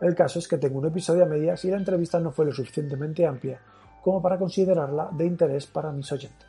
El 0.00 0.14
caso 0.14 0.38
es 0.38 0.48
que 0.48 0.58
tengo 0.58 0.78
un 0.78 0.86
episodio 0.86 1.24
a 1.24 1.28
medias 1.28 1.64
y 1.64 1.70
la 1.70 1.76
entrevista 1.76 2.18
no 2.18 2.32
fue 2.32 2.46
lo 2.46 2.52
suficientemente 2.52 3.26
amplia 3.26 3.60
como 4.02 4.20
para 4.20 4.38
considerarla 4.38 5.10
de 5.12 5.26
interés 5.26 5.66
para 5.66 5.92
mis 5.92 6.10
oyentes. 6.10 6.48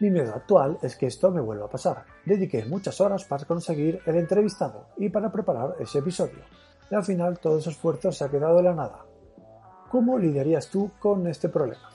Mi 0.00 0.10
miedo 0.10 0.34
actual 0.34 0.78
es 0.82 0.96
que 0.96 1.06
esto 1.06 1.30
me 1.30 1.40
vuelva 1.40 1.66
a 1.66 1.70
pasar. 1.70 2.04
Dediqué 2.24 2.64
muchas 2.64 3.00
horas 3.00 3.24
para 3.24 3.44
conseguir 3.44 4.00
el 4.04 4.16
entrevistado 4.16 4.86
y 4.96 5.08
para 5.10 5.30
preparar 5.30 5.76
ese 5.78 5.98
episodio. 5.98 6.40
Y 6.90 6.94
al 6.94 7.04
final 7.04 7.38
todo 7.38 7.58
ese 7.58 7.70
esfuerzo 7.70 8.10
se 8.10 8.24
ha 8.24 8.30
quedado 8.30 8.58
en 8.58 8.64
la 8.64 8.74
nada. 8.74 9.11
¿Cómo 9.92 10.18
lidiarías 10.18 10.70
tú 10.70 10.92
con 10.98 11.26
este 11.26 11.50
problema? 11.50 11.90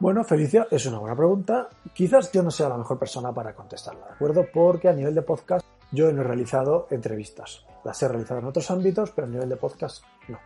Bueno, 0.00 0.24
Felicia, 0.24 0.66
es 0.70 0.86
una 0.86 1.00
buena 1.00 1.14
pregunta. 1.14 1.68
Quizás 1.92 2.32
yo 2.32 2.42
no 2.42 2.50
sea 2.50 2.70
la 2.70 2.78
mejor 2.78 2.98
persona 2.98 3.30
para 3.34 3.54
contestarla, 3.54 4.06
¿de 4.06 4.12
acuerdo? 4.14 4.46
Porque 4.50 4.88
a 4.88 4.94
nivel 4.94 5.14
de 5.14 5.20
podcast 5.20 5.66
yo 5.92 6.10
no 6.10 6.22
he 6.22 6.24
realizado 6.24 6.86
entrevistas. 6.90 7.66
Las 7.84 8.02
he 8.02 8.08
realizado 8.08 8.40
en 8.40 8.46
otros 8.46 8.70
ámbitos, 8.70 9.10
pero 9.10 9.26
a 9.26 9.30
nivel 9.30 9.50
de 9.50 9.56
podcast 9.58 10.02
no. 10.28 10.38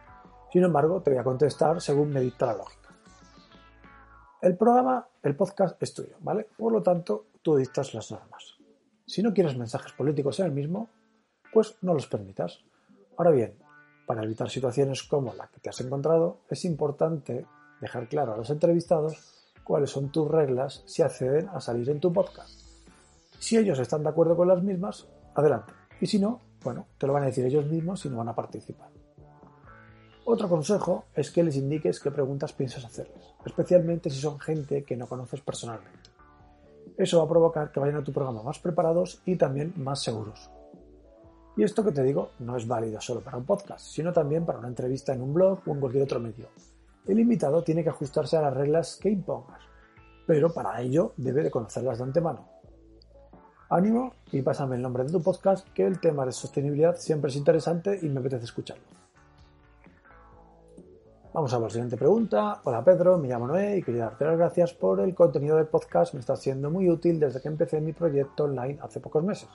Sin 0.53 0.65
embargo, 0.65 1.01
te 1.01 1.13
voy 1.13 1.21
a 1.21 1.25
contestar 1.25 1.81
según 1.81 2.13
me 2.13 2.21
dicta 2.21 2.47
la 2.47 2.57
lógica. 2.57 2.89
El 4.41 4.57
programa, 4.57 5.07
el 5.23 5.37
podcast 5.37 5.81
es 5.81 5.95
tuyo, 5.95 6.17
¿vale? 6.23 6.49
Por 6.59 6.73
lo 6.73 6.83
tanto, 6.83 7.27
tú 7.41 7.55
dictas 7.55 7.95
las 7.95 8.11
normas. 8.11 8.57
Si 9.07 9.23
no 9.23 9.33
quieres 9.33 9.57
mensajes 9.57 9.93
políticos 9.93 10.41
en 10.41 10.47
el 10.47 10.53
mismo, 10.53 10.91
pues 11.53 11.77
no 11.83 11.95
los 11.95 12.09
permitas. 12.09 12.65
Ahora 13.17 13.31
bien, 13.31 13.55
para 14.07 14.25
evitar 14.25 14.51
situaciones 14.51 15.03
como 15.03 15.35
la 15.35 15.49
que 15.49 15.61
te 15.61 15.71
has 15.71 15.81
encontrado, 15.81 16.39
es 16.49 16.65
importante 16.65 17.47
dejar 17.81 18.09
claro 18.09 18.35
a 18.35 18.37
los 18.37 18.51
entrevistados 18.51 19.45
cuáles 19.65 19.91
son 19.91 20.11
tus 20.11 20.29
reglas 20.29 20.83
si 20.87 21.03
acceden 21.03 21.49
a 21.49 21.61
salir 21.61 21.89
en 21.91 22.01
tu 22.01 22.13
podcast. 22.13 22.61
Si 23.39 23.57
ellos 23.57 23.79
están 23.79 24.03
de 24.03 24.09
acuerdo 24.09 24.37
con 24.37 24.49
las 24.49 24.63
mismas, 24.63 25.09
adelante. 25.35 25.73
Y 26.01 26.07
si 26.07 26.19
no, 26.19 26.41
bueno, 26.63 26.87
te 26.99 27.07
lo 27.07 27.13
van 27.13 27.25
a 27.25 27.27
decir 27.27 27.45
ellos 27.45 27.67
mismos 27.67 28.01
si 28.01 28.09
no 28.09 28.19
van 28.19 28.29
a 28.29 28.35
participar. 28.35 28.91
Otro 30.25 30.49
consejo 30.49 31.07
es 31.15 31.31
que 31.31 31.43
les 31.43 31.57
indiques 31.57 31.99
qué 31.99 32.13
preguntas 32.13 32.53
piensas 32.53 32.85
hacerles, 32.85 33.35
especialmente 33.45 34.11
si 34.11 34.21
son 34.21 34.39
gente 34.39 34.85
que 34.85 34.97
no 34.97 35.09
conoces 35.09 35.41
personalmente. 35.41 36.11
Eso 36.97 37.19
va 37.19 37.25
a 37.25 37.29
provocar 37.29 37.73
que 37.73 37.81
vayan 37.81 37.97
a 37.97 38.05
tu 38.05 38.13
programa 38.13 38.43
más 38.43 38.59
preparados 38.61 39.21
y 39.25 39.37
también 39.37 39.73
más 39.77 40.01
seguros. 40.03 40.51
Y 41.57 41.63
esto 41.63 41.85
que 41.85 41.93
te 41.93 42.03
digo 42.03 42.31
no 42.39 42.57
es 42.57 42.67
válido 42.67 43.01
solo 43.01 43.21
para 43.21 43.37
un 43.37 43.45
podcast, 43.45 43.87
sino 43.87 44.13
también 44.13 44.47
para 44.47 44.59
una 44.59 44.69
entrevista 44.69 45.13
en 45.13 45.21
un 45.21 45.35
blog 45.35 45.61
o 45.67 45.73
en 45.73 45.81
cualquier 45.81 46.05
otro 46.05 46.21
medio. 46.21 46.49
El 47.07 47.19
invitado 47.19 47.63
tiene 47.63 47.83
que 47.83 47.91
ajustarse 47.91 48.37
a 48.37 48.43
las 48.43 48.55
reglas 48.55 48.99
que 49.01 49.11
impongas, 49.11 49.61
pero 50.27 50.53
para 50.53 50.81
ello 50.81 51.13
debe 51.17 51.43
de 51.43 51.51
conocerlas 51.51 51.99
de 51.99 52.05
antemano. 52.05 52.49
Ánimo 53.69 54.15
y 54.31 54.43
pásame 54.43 54.77
el 54.77 54.83
nombre 54.83 55.05
de 55.05 55.13
tu 55.13 55.23
podcast, 55.23 55.69
que 55.71 55.87
el 55.87 55.99
tema 55.99 56.25
de 56.25 56.33
sostenibilidad 56.33 56.97
siempre 56.97 57.31
es 57.31 57.37
interesante 57.37 57.99
y 58.01 58.09
me 58.09 58.21
apetece 58.21 58.45
escucharlo. 58.45 58.85
Vamos 61.35 61.53
a 61.55 61.59
la 61.59 61.71
siguiente 61.71 61.97
pregunta. 61.97 62.61
Hola 62.65 62.85
Pedro, 62.85 63.17
me 63.17 63.29
llamo 63.29 63.47
Noé 63.47 63.79
y 63.79 63.83
quería 63.83 64.05
darte 64.05 64.27
las 64.27 64.37
gracias 64.37 64.75
por 64.75 65.01
el 65.01 65.15
contenido 65.15 65.57
del 65.57 65.67
podcast. 65.67 66.13
Me 66.13 66.21
está 66.21 66.37
siendo 66.37 66.71
muy 66.71 66.91
útil 66.91 67.19
desde 67.19 67.41
que 67.41 67.49
empecé 67.49 67.81
mi 67.81 67.95
proyecto 67.95 68.45
online 68.45 68.79
hace 68.83 69.01
pocos 69.01 69.25
meses. 69.25 69.49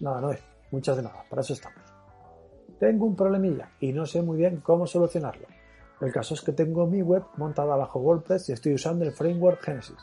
Nada, 0.00 0.20
Noé, 0.20 0.38
muchas 0.70 1.02
nada, 1.02 1.24
para 1.28 1.42
eso 1.42 1.52
estamos. 1.52 1.80
Tengo 2.78 3.06
un 3.06 3.16
problemilla 3.16 3.70
y 3.80 3.92
no 3.92 4.06
sé 4.06 4.22
muy 4.22 4.36
bien 4.36 4.60
cómo 4.60 4.86
solucionarlo. 4.86 5.46
El 6.00 6.12
caso 6.12 6.34
es 6.34 6.42
que 6.42 6.52
tengo 6.52 6.86
mi 6.86 7.02
web 7.02 7.24
montada 7.36 7.74
bajo 7.74 7.98
WordPress 7.98 8.48
y 8.48 8.52
estoy 8.52 8.74
usando 8.74 9.04
el 9.04 9.12
framework 9.12 9.60
Genesis. 9.62 9.98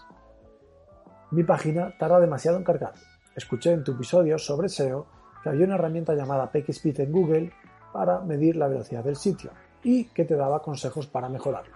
Mi 1.32 1.44
página 1.44 1.96
tarda 1.98 2.20
demasiado 2.20 2.58
en 2.58 2.64
cargar. 2.64 2.94
Escuché 3.36 3.72
en 3.72 3.84
tu 3.84 3.94
episodio 3.94 4.38
sobre 4.38 4.68
SEO 4.68 5.08
que 5.42 5.50
había 5.50 5.66
una 5.66 5.76
herramienta 5.76 6.14
llamada 6.14 6.52
PageSpeed 6.52 7.00
en 7.02 7.12
Google 7.12 7.52
para 7.94 8.20
medir 8.22 8.58
la 8.58 8.68
velocidad 8.68 9.04
del 9.04 9.16
sitio 9.16 9.52
y 9.84 10.06
que 10.06 10.26
te 10.26 10.36
daba 10.36 10.62
consejos 10.62 11.08
para 11.08 11.30
mejorarlo. 11.30 11.76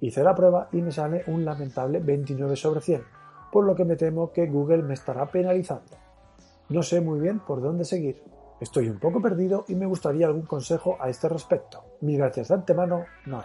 Hice 0.00 0.22
la 0.22 0.34
prueba 0.34 0.68
y 0.72 0.82
me 0.82 0.92
sale 0.92 1.24
un 1.26 1.44
lamentable 1.44 2.00
29 2.00 2.56
sobre 2.56 2.80
100, 2.80 3.02
por 3.52 3.64
lo 3.64 3.74
que 3.74 3.84
me 3.84 3.96
temo 3.96 4.32
que 4.32 4.46
Google 4.46 4.82
me 4.82 4.94
estará 4.94 5.26
penalizando. 5.26 5.96
No 6.70 6.84
sé 6.84 7.00
muy 7.00 7.18
bien 7.18 7.40
por 7.40 7.60
dónde 7.60 7.84
seguir. 7.84 8.22
Estoy 8.60 8.88
un 8.88 9.00
poco 9.00 9.20
perdido 9.20 9.64
y 9.66 9.74
me 9.74 9.86
gustaría 9.86 10.26
algún 10.26 10.46
consejo 10.46 10.96
a 11.00 11.08
este 11.08 11.28
respecto. 11.28 11.82
Mil 12.00 12.18
gracias 12.18 12.48
de 12.48 12.54
antemano, 12.54 13.04
Noé. 13.26 13.44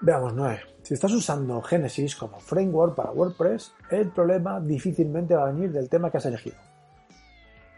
Veamos, 0.00 0.34
Noé. 0.34 0.60
Si 0.82 0.94
estás 0.94 1.12
usando 1.12 1.60
Genesis 1.62 2.14
como 2.14 2.38
framework 2.38 2.94
para 2.94 3.10
WordPress, 3.10 3.74
el 3.90 4.10
problema 4.10 4.60
difícilmente 4.60 5.34
va 5.34 5.48
a 5.48 5.52
venir 5.52 5.72
del 5.72 5.88
tema 5.88 6.10
que 6.10 6.18
has 6.18 6.26
elegido. 6.26 6.56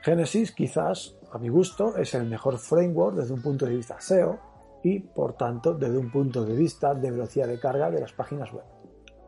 Genesis 0.03 0.53
quizás, 0.53 1.17
a 1.33 1.39
mi 1.39 1.49
gusto, 1.49 1.97
es 1.97 2.13
el 2.15 2.29
mejor 2.29 2.59
framework 2.59 3.17
desde 3.17 3.33
un 3.33 3.41
punto 3.41 3.65
de 3.65 3.77
vista 3.77 3.99
SEO 3.99 4.39
y, 4.83 5.01
por 5.01 5.39
tanto, 5.39 5.73
desde 5.73 5.97
un 5.97 6.11
punto 6.11 6.45
de 6.45 6.55
vista 6.55 6.93
de 6.95 7.11
velocidad 7.11 7.49
de 7.49 7.59
carga 7.59 7.91
de 7.91 8.01
las 8.01 8.13
páginas 8.13 8.53
web. 8.53 8.65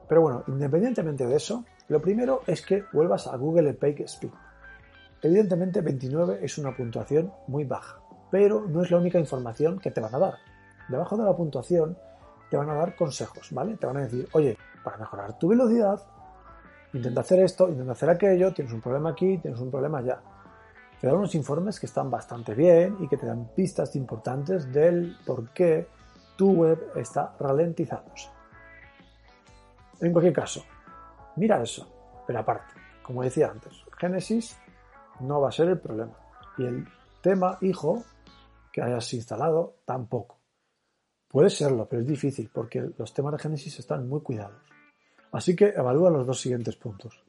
Pero 0.07 0.21
bueno, 0.21 0.45
independientemente 0.49 1.27
de 1.27 1.37
eso, 1.37 1.65
lo 1.89 2.01
primero 2.01 2.43
es 2.47 2.63
que 2.63 2.85
vuelvas 2.93 3.27
a 3.27 3.37
Google 3.37 3.75
Page 3.75 4.05
Speed. 4.05 4.31
Evidentemente 5.23 5.81
29 5.81 6.41
es 6.43 6.59
una 6.59 6.77
puntuación 6.77 7.33
muy 7.47 7.65
baja, 7.65 8.01
pero 8.31 8.67
no 8.67 8.83
es 8.83 8.91
la 8.91 8.99
única 8.99 9.19
información 9.19 9.79
que 9.79 9.91
te 9.91 10.01
van 10.01 10.15
a 10.15 10.19
dar. 10.19 10.35
Debajo 10.89 11.17
de 11.17 11.25
la 11.25 11.37
puntuación 11.37 11.97
te 12.51 12.57
van 12.57 12.71
a 12.71 12.75
dar 12.75 12.95
consejos, 12.95 13.49
¿vale? 13.53 13.77
Te 13.77 13.87
van 13.87 13.97
a 13.97 14.03
decir, 14.03 14.29
oye, 14.33 14.57
para 14.85 14.99
mejorar 14.99 15.39
tu 15.39 15.49
velocidad, 15.49 16.01
intenta 16.93 17.23
hacer 17.23 17.41
esto, 17.41 17.69
intenta 17.69 17.93
hacer 17.93 18.11
aquello, 18.11 18.53
tienes 18.53 18.73
un 18.73 18.81
problema 18.81 19.11
aquí, 19.11 19.39
tienes 19.39 19.61
un 19.61 19.71
problema 19.71 19.99
allá 19.99 20.21
te 21.01 21.07
dan 21.07 21.17
unos 21.17 21.35
informes 21.35 21.79
que 21.79 21.87
están 21.87 22.11
bastante 22.11 22.55
bien 22.55 22.97
y 23.01 23.09
que 23.09 23.17
te 23.17 23.27
dan 23.27 23.49
pistas 23.55 23.95
importantes 23.97 24.73
del 24.73 25.17
por 25.27 25.51
qué 25.51 25.89
tu 26.37 26.53
web 26.53 26.93
está 26.97 27.35
ralentizándose. 27.39 28.29
En 30.01 30.13
cualquier 30.13 30.35
caso, 30.35 30.65
mira 31.37 31.63
eso, 31.63 32.25
pero 32.27 32.41
aparte, 32.41 32.75
como 33.03 33.23
decía 33.23 33.51
antes, 33.51 33.73
Genesis 33.99 34.57
no 35.21 35.41
va 35.41 35.49
a 35.49 35.53
ser 35.53 35.69
el 35.69 35.79
problema. 35.79 36.17
Y 36.59 36.65
el 36.65 36.87
tema 37.21 37.59
hijo 37.61 38.05
que 38.73 38.83
hayas 38.83 39.13
instalado 39.15 39.77
tampoco. 39.85 40.39
Puede 41.29 41.51
serlo, 41.51 41.87
pero 41.89 42.03
es 42.03 42.09
difícil 42.09 42.51
porque 42.53 42.91
los 42.97 43.13
temas 43.13 43.33
de 43.33 43.39
Genesis 43.39 43.79
están 43.79 44.09
muy 44.09 44.21
cuidados. 44.21 44.63
Así 45.33 45.55
que 45.57 45.67
evalúa 45.67 46.11
los 46.11 46.27
dos 46.27 46.41
siguientes 46.41 46.77
puntos. 46.77 47.23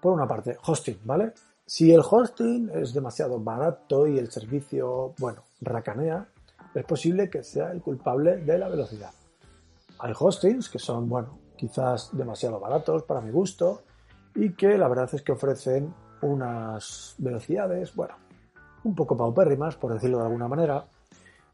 Por 0.00 0.12
una 0.12 0.26
parte, 0.26 0.56
hosting, 0.64 1.00
¿vale? 1.04 1.32
Si 1.64 1.92
el 1.92 2.02
hosting 2.08 2.70
es 2.74 2.92
demasiado 2.92 3.38
barato 3.40 4.06
y 4.06 4.18
el 4.18 4.30
servicio, 4.30 5.14
bueno, 5.18 5.44
racanea, 5.60 6.28
es 6.74 6.84
posible 6.84 7.30
que 7.30 7.42
sea 7.42 7.70
el 7.70 7.80
culpable 7.80 8.38
de 8.38 8.58
la 8.58 8.68
velocidad. 8.68 9.12
Hay 9.98 10.12
hostings 10.18 10.68
que 10.68 10.78
son, 10.78 11.08
bueno, 11.08 11.38
quizás 11.56 12.16
demasiado 12.16 12.60
baratos 12.60 13.02
para 13.04 13.20
mi 13.20 13.30
gusto 13.30 13.82
y 14.34 14.54
que 14.54 14.78
la 14.78 14.88
verdad 14.88 15.10
es 15.12 15.22
que 15.22 15.32
ofrecen 15.32 15.94
unas 16.22 17.14
velocidades, 17.18 17.94
bueno, 17.94 18.14
un 18.84 18.94
poco 18.94 19.16
paupérrimas, 19.16 19.76
por 19.76 19.92
decirlo 19.92 20.18
de 20.18 20.24
alguna 20.24 20.48
manera, 20.48 20.86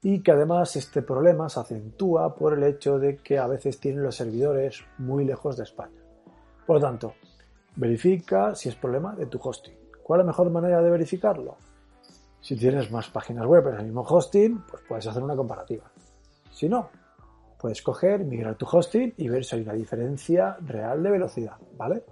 y 0.03 0.23
que 0.23 0.33
además 0.33 0.77
este 0.77 1.03
problema 1.03 1.49
se 1.49 1.61
acentúa 1.61 2.35
por 2.35 2.55
el 2.55 2.63
hecho 2.63 2.99
de 2.99 3.17
que 3.17 3.39
a 3.39 3.47
veces 3.47 3.81
tienen 3.81 4.03
los 4.03 4.17
servidores 4.17 4.85
muy 4.99 5.25
lejos 5.25 5.57
de 5.57 5.65
España. 5.65 6.01
Por 6.67 6.77
lo 6.77 6.83
tanto, 6.83 7.15
verifica 7.77 8.55
si 8.55 8.69
es 8.69 8.77
problema 8.77 9.15
de 9.15 9.27
tu 9.27 9.41
hosting. 9.43 9.77
¿Cuál 10.03 10.21
es 10.21 10.27
la 10.27 10.33
mejor 10.33 10.51
manera 10.51 10.81
de 10.81 10.91
verificarlo? 10.91 11.57
Si 12.41 12.57
tienes 12.57 12.91
más 12.91 13.09
páginas 13.11 13.47
web 13.47 13.67
en 13.69 13.75
el 13.77 13.85
mismo 13.87 14.03
hosting, 14.03 14.65
pues 14.71 14.83
puedes 14.89 15.07
hacer 15.07 15.23
una 15.23 15.35
comparativa. 15.35 15.91
Si 16.51 16.69
no, 16.69 16.91
puedes 17.59 17.83
coger, 17.83 18.25
migrar 18.25 18.55
tu 18.57 18.67
hosting 18.67 19.15
y 19.17 19.29
ver 19.29 19.45
si 19.45 19.57
hay 19.57 19.63
una 19.63 19.73
diferencia 19.73 20.57
real 20.61 21.03
de 21.03 21.11
velocidad, 21.11 21.57
¿vale? 21.77 22.05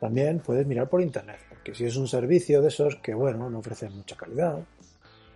También 0.00 0.40
puedes 0.40 0.66
mirar 0.66 0.88
por 0.88 1.00
internet, 1.00 1.38
porque 1.48 1.74
si 1.74 1.84
es 1.84 1.96
un 1.96 2.06
servicio 2.06 2.60
de 2.60 2.68
esos 2.68 2.96
que, 2.96 3.14
bueno, 3.14 3.48
no 3.48 3.60
ofrece 3.60 3.88
mucha 3.88 4.16
calidad, 4.16 4.58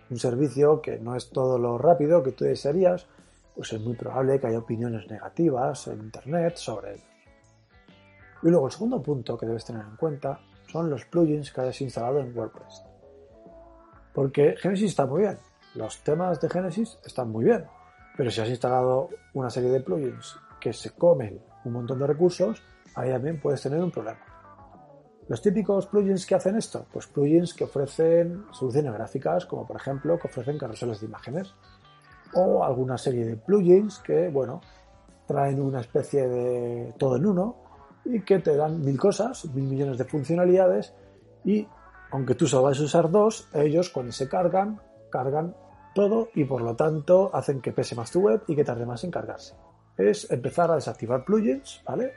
un 0.09 0.19
servicio 0.19 0.81
que 0.81 0.99
no 0.99 1.15
es 1.15 1.29
todo 1.29 1.57
lo 1.57 1.77
rápido 1.77 2.21
que 2.21 2.33
tú 2.33 2.43
desearías, 2.43 3.07
pues 3.55 3.73
es 3.73 3.81
muy 3.81 3.95
probable 3.95 4.39
que 4.39 4.47
haya 4.47 4.59
opiniones 4.59 5.09
negativas 5.09 5.87
en 5.87 6.01
internet 6.01 6.57
sobre 6.57 6.91
ellos. 6.93 7.05
Y 8.43 8.49
luego 8.49 8.67
el 8.67 8.71
segundo 8.71 9.01
punto 9.01 9.37
que 9.37 9.45
debes 9.45 9.65
tener 9.65 9.83
en 9.83 9.95
cuenta 9.95 10.39
son 10.67 10.89
los 10.89 11.05
plugins 11.05 11.51
que 11.51 11.61
hayas 11.61 11.81
instalado 11.81 12.19
en 12.19 12.35
WordPress. 12.37 12.83
Porque 14.13 14.55
Genesis 14.57 14.91
está 14.91 15.05
muy 15.05 15.21
bien, 15.21 15.37
los 15.75 16.03
temas 16.03 16.39
de 16.41 16.49
Genesis 16.49 16.99
están 17.05 17.29
muy 17.29 17.45
bien, 17.45 17.65
pero 18.15 18.29
si 18.29 18.41
has 18.41 18.49
instalado 18.49 19.09
una 19.33 19.49
serie 19.49 19.69
de 19.69 19.81
plugins 19.81 20.37
que 20.59 20.73
se 20.73 20.91
comen 20.91 21.41
un 21.65 21.73
montón 21.73 21.99
de 21.99 22.07
recursos, 22.07 22.61
ahí 22.95 23.09
también 23.11 23.39
puedes 23.39 23.61
tener 23.61 23.81
un 23.81 23.91
problema. 23.91 24.19
Los 25.27 25.41
típicos 25.41 25.87
plugins 25.87 26.25
que 26.25 26.35
hacen 26.35 26.57
esto, 26.57 26.85
pues 26.91 27.07
plugins 27.07 27.53
que 27.53 27.63
ofrecen 27.63 28.45
soluciones 28.51 28.93
gráficas, 28.93 29.45
como 29.45 29.65
por 29.65 29.77
ejemplo 29.77 30.19
que 30.19 30.27
ofrecen 30.27 30.57
carruseles 30.57 30.99
de 30.99 31.07
imágenes. 31.07 31.53
o 32.33 32.63
alguna 32.63 32.97
serie 32.97 33.25
de 33.25 33.35
plugins 33.35 33.99
que, 33.99 34.29
bueno, 34.29 34.61
traen 35.27 35.61
una 35.61 35.81
especie 35.81 36.27
de 36.29 36.93
todo 36.97 37.17
en 37.17 37.25
uno 37.25 37.55
y 38.05 38.21
que 38.21 38.39
te 38.39 38.55
dan 38.55 38.81
mil 38.81 38.97
cosas, 38.97 39.45
mil 39.53 39.65
millones 39.65 39.97
de 39.97 40.05
funcionalidades 40.05 40.93
y 41.43 41.67
aunque 42.11 42.35
tú 42.35 42.47
solo 42.47 42.63
vas 42.63 42.79
a 42.79 42.83
usar 42.83 43.09
dos, 43.09 43.47
ellos 43.53 43.89
cuando 43.89 44.11
se 44.11 44.27
cargan, 44.27 44.79
cargan 45.09 45.55
todo 45.93 46.29
y 46.33 46.45
por 46.45 46.61
lo 46.61 46.75
tanto 46.75 47.29
hacen 47.33 47.61
que 47.61 47.71
pese 47.71 47.95
más 47.95 48.11
tu 48.11 48.21
web 48.21 48.43
y 48.47 48.55
que 48.55 48.63
tarde 48.63 48.85
más 48.85 49.03
en 49.03 49.11
cargarse. 49.11 49.55
Es 49.97 50.29
empezar 50.31 50.71
a 50.71 50.75
desactivar 50.75 51.25
plugins, 51.25 51.81
¿vale? 51.85 52.13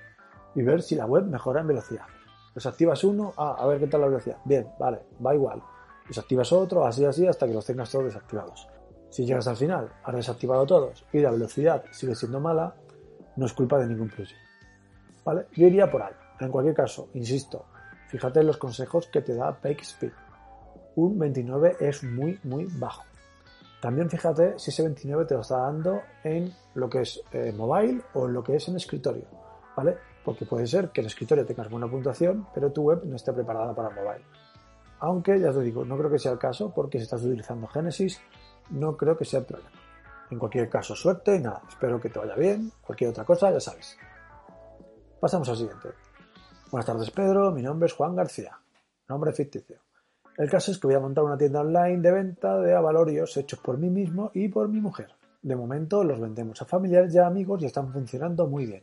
Y 0.54 0.62
ver 0.62 0.83
si 0.83 0.95
la 0.95 1.07
web 1.07 1.25
mejora 1.25 1.61
en 1.61 1.69
velocidad. 1.69 2.07
Desactivas 2.54 3.02
uno, 3.02 3.35
ah, 3.37 3.57
a 3.59 3.66
ver 3.66 3.81
qué 3.81 3.88
tal 3.88 4.02
la 4.02 4.07
velocidad. 4.07 4.38
Bien, 4.45 4.69
vale, 4.78 5.00
va 5.25 5.35
igual. 5.35 5.62
Desactivas 6.07 6.52
otro, 6.52 6.87
así, 6.87 7.04
así, 7.04 7.26
hasta 7.26 7.47
que 7.47 7.54
los 7.54 7.66
tengas 7.66 7.90
todos 7.90 8.04
desactivados. 8.04 8.69
Si 9.11 9.25
llegas 9.25 9.47
al 9.49 9.57
final, 9.57 9.90
has 10.04 10.14
desactivado 10.14 10.66
todos 10.66 11.04
y 11.12 11.21
la 11.21 11.31
velocidad 11.31 11.85
sigue 11.90 12.14
siendo 12.14 12.40
mala, 12.40 12.75
no 13.37 13.47
es 13.47 13.52
culpa 13.52 13.78
de 13.78 13.87
ningún 13.87 14.09
plugin. 14.09 14.37
¿Vale? 15.25 15.47
Yo 15.54 15.66
iría 15.66 15.90
por 15.90 16.02
ahí. 16.02 16.12
En 16.40 16.50
cualquier 16.50 16.75
caso, 16.75 17.09
insisto, 17.14 17.64
fíjate 18.09 18.40
en 18.40 18.47
los 18.47 18.57
consejos 18.57 19.07
que 19.07 19.23
te 19.23 19.35
da 19.35 19.57
PakeSpeed. 19.61 20.12
Un 20.97 21.19
29 21.19 21.76
es 21.81 22.04
muy, 22.04 22.38
muy 22.45 22.66
bajo. 22.78 23.04
También 23.85 24.09
fíjate 24.09 24.59
si 24.59 24.71
ese 24.71 24.83
29 24.83 25.26
te 25.26 25.35
lo 25.35 25.43
está 25.43 25.59
dando 25.59 26.00
en 26.23 26.50
lo 26.73 26.88
que 26.88 27.03
es 27.03 27.21
eh, 27.33 27.53
mobile 27.53 28.00
o 28.14 28.26
en 28.26 28.33
lo 28.33 28.43
que 28.43 28.57
es 28.57 28.67
en 28.67 28.76
escritorio. 28.76 29.26
¿Vale? 29.76 29.99
Porque 30.25 30.47
puede 30.47 30.67
ser 30.67 30.88
que 30.88 31.03
en 31.03 31.09
escritorio 31.09 31.45
tengas 31.45 31.69
buena 31.69 31.87
puntuación, 31.87 32.47
pero 32.55 32.73
tu 32.73 32.81
web 32.81 33.03
no 33.05 33.17
esté 33.17 33.35
preparada 33.35 33.75
para 33.75 33.91
mobile. 33.91 34.25
Aunque, 35.00 35.38
ya 35.38 35.53
te 35.53 35.61
digo, 35.61 35.85
no 35.85 35.99
creo 35.99 36.11
que 36.11 36.19
sea 36.19 36.33
el 36.33 36.38
caso 36.38 36.73
porque 36.75 36.97
si 36.97 37.03
estás 37.03 37.23
utilizando 37.25 37.67
Genesis, 37.67 38.23
no 38.71 38.97
creo 38.97 39.19
que 39.19 39.26
sea 39.26 39.41
el 39.41 39.45
problema. 39.45 39.79
En 40.31 40.38
cualquier 40.38 40.71
caso, 40.71 40.97
suerte 40.97 41.37
y 41.37 41.41
nada, 41.41 41.61
espero 41.69 42.00
que 42.00 42.09
te 42.09 42.19
vaya 42.19 42.37
bien. 42.37 42.73
Cualquier 42.81 43.11
otra 43.11 43.26
cosa, 43.26 43.50
ya 43.50 43.61
sabes. 43.61 43.99
Pasamos 45.21 45.47
al 45.50 45.59
siguiente. 45.59 45.91
Buenas 46.71 46.87
tardes, 46.87 47.11
Pedro. 47.11 47.53
Mi 47.53 47.61
nombre 47.61 47.88
es 47.88 47.93
Juan 47.93 48.17
García. 48.17 48.59
Nombre 49.09 49.35
ficticio. 49.35 49.84
El 50.37 50.50
caso 50.50 50.73
es 50.73 50.79
que 50.79 50.88
voy 50.88 50.97
a 50.97 51.00
montar 51.00 51.23
una 51.23 51.38
tienda 51.38 51.61
online 51.61 52.00
de 52.00 52.11
venta 52.11 52.59
de 52.59 52.75
avalorios 52.75 53.37
hechos 53.37 53.61
por 53.61 53.79
mí 53.79 53.88
mismo 53.88 54.33
y 54.35 54.49
por 54.49 54.69
mi 54.69 54.81
mujer. 54.81 55.14
De 55.43 55.55
momento 55.55 56.03
los 56.03 56.19
vendemos 56.19 56.61
a 56.61 56.64
familiares 56.64 57.14
y 57.14 57.19
a 57.19 57.26
amigos 57.26 57.62
y 57.62 57.67
están 57.67 57.93
funcionando 57.93 58.49
muy 58.49 58.67
bien. 58.67 58.83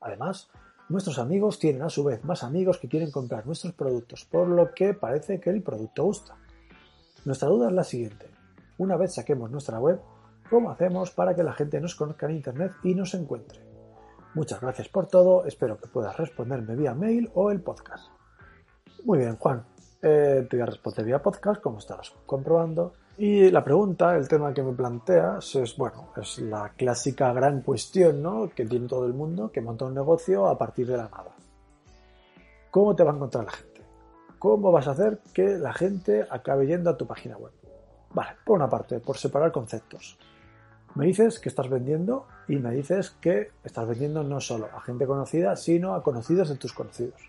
Además, 0.00 0.48
nuestros 0.88 1.18
amigos 1.18 1.58
tienen 1.58 1.82
a 1.82 1.90
su 1.90 2.04
vez 2.04 2.24
más 2.24 2.42
amigos 2.42 2.78
que 2.78 2.88
quieren 2.88 3.10
comprar 3.10 3.44
nuestros 3.44 3.74
productos, 3.74 4.24
por 4.24 4.48
lo 4.48 4.72
que 4.72 4.94
parece 4.94 5.40
que 5.40 5.50
el 5.50 5.62
producto 5.62 6.04
gusta. 6.04 6.36
Nuestra 7.26 7.48
duda 7.48 7.68
es 7.68 7.74
la 7.74 7.84
siguiente. 7.84 8.30
Una 8.78 8.96
vez 8.96 9.14
saquemos 9.14 9.50
nuestra 9.50 9.78
web, 9.78 10.00
¿cómo 10.48 10.70
hacemos 10.70 11.10
para 11.10 11.34
que 11.34 11.42
la 11.42 11.52
gente 11.52 11.82
nos 11.82 11.96
conozca 11.96 12.24
en 12.26 12.36
Internet 12.36 12.72
y 12.82 12.94
nos 12.94 13.12
encuentre? 13.12 13.60
Muchas 14.34 14.62
gracias 14.62 14.88
por 14.88 15.06
todo, 15.06 15.44
espero 15.44 15.76
que 15.76 15.88
puedas 15.88 16.16
responderme 16.16 16.76
vía 16.76 16.94
mail 16.94 17.30
o 17.34 17.50
el 17.50 17.60
podcast. 17.60 18.06
Muy 19.04 19.18
bien, 19.18 19.36
Juan, 19.36 19.64
eh, 20.02 20.46
te 20.48 20.56
voy 20.56 20.62
a 20.62 20.66
responder 20.66 21.04
vía 21.04 21.22
podcast, 21.22 21.60
como 21.60 21.78
estarás 21.78 22.12
comprobando. 22.26 22.92
Y 23.16 23.50
la 23.50 23.64
pregunta, 23.64 24.16
el 24.16 24.28
tema 24.28 24.54
que 24.54 24.62
me 24.62 24.72
planteas 24.72 25.56
es, 25.56 25.76
bueno, 25.76 26.10
es 26.16 26.38
la 26.38 26.72
clásica 26.76 27.32
gran 27.32 27.62
cuestión 27.62 28.22
¿no? 28.22 28.48
que 28.48 28.64
tiene 28.64 28.86
todo 28.86 29.06
el 29.06 29.12
mundo 29.12 29.50
que 29.50 29.60
monta 29.60 29.86
un 29.86 29.94
negocio 29.94 30.46
a 30.46 30.56
partir 30.56 30.86
de 30.86 30.96
la 30.96 31.08
nada. 31.08 31.34
¿Cómo 32.70 32.94
te 32.94 33.02
va 33.02 33.10
a 33.10 33.14
encontrar 33.16 33.44
la 33.44 33.50
gente? 33.50 33.82
¿Cómo 34.38 34.70
vas 34.70 34.86
a 34.86 34.92
hacer 34.92 35.18
que 35.34 35.58
la 35.58 35.72
gente 35.72 36.24
acabe 36.30 36.68
yendo 36.68 36.90
a 36.90 36.96
tu 36.96 37.08
página 37.08 37.36
web? 37.36 37.52
Vale, 38.14 38.36
por 38.44 38.56
una 38.56 38.68
parte, 38.68 39.00
por 39.00 39.16
separar 39.16 39.50
conceptos. 39.50 40.16
Me 40.94 41.06
dices 41.06 41.40
que 41.40 41.48
estás 41.48 41.68
vendiendo 41.68 42.26
y 42.46 42.56
me 42.56 42.72
dices 42.72 43.10
que 43.20 43.50
estás 43.64 43.86
vendiendo 43.88 44.22
no 44.22 44.40
solo 44.40 44.68
a 44.74 44.80
gente 44.80 45.06
conocida, 45.06 45.56
sino 45.56 45.94
a 45.94 46.04
conocidos 46.04 46.50
de 46.50 46.56
tus 46.56 46.72
conocidos. 46.72 47.20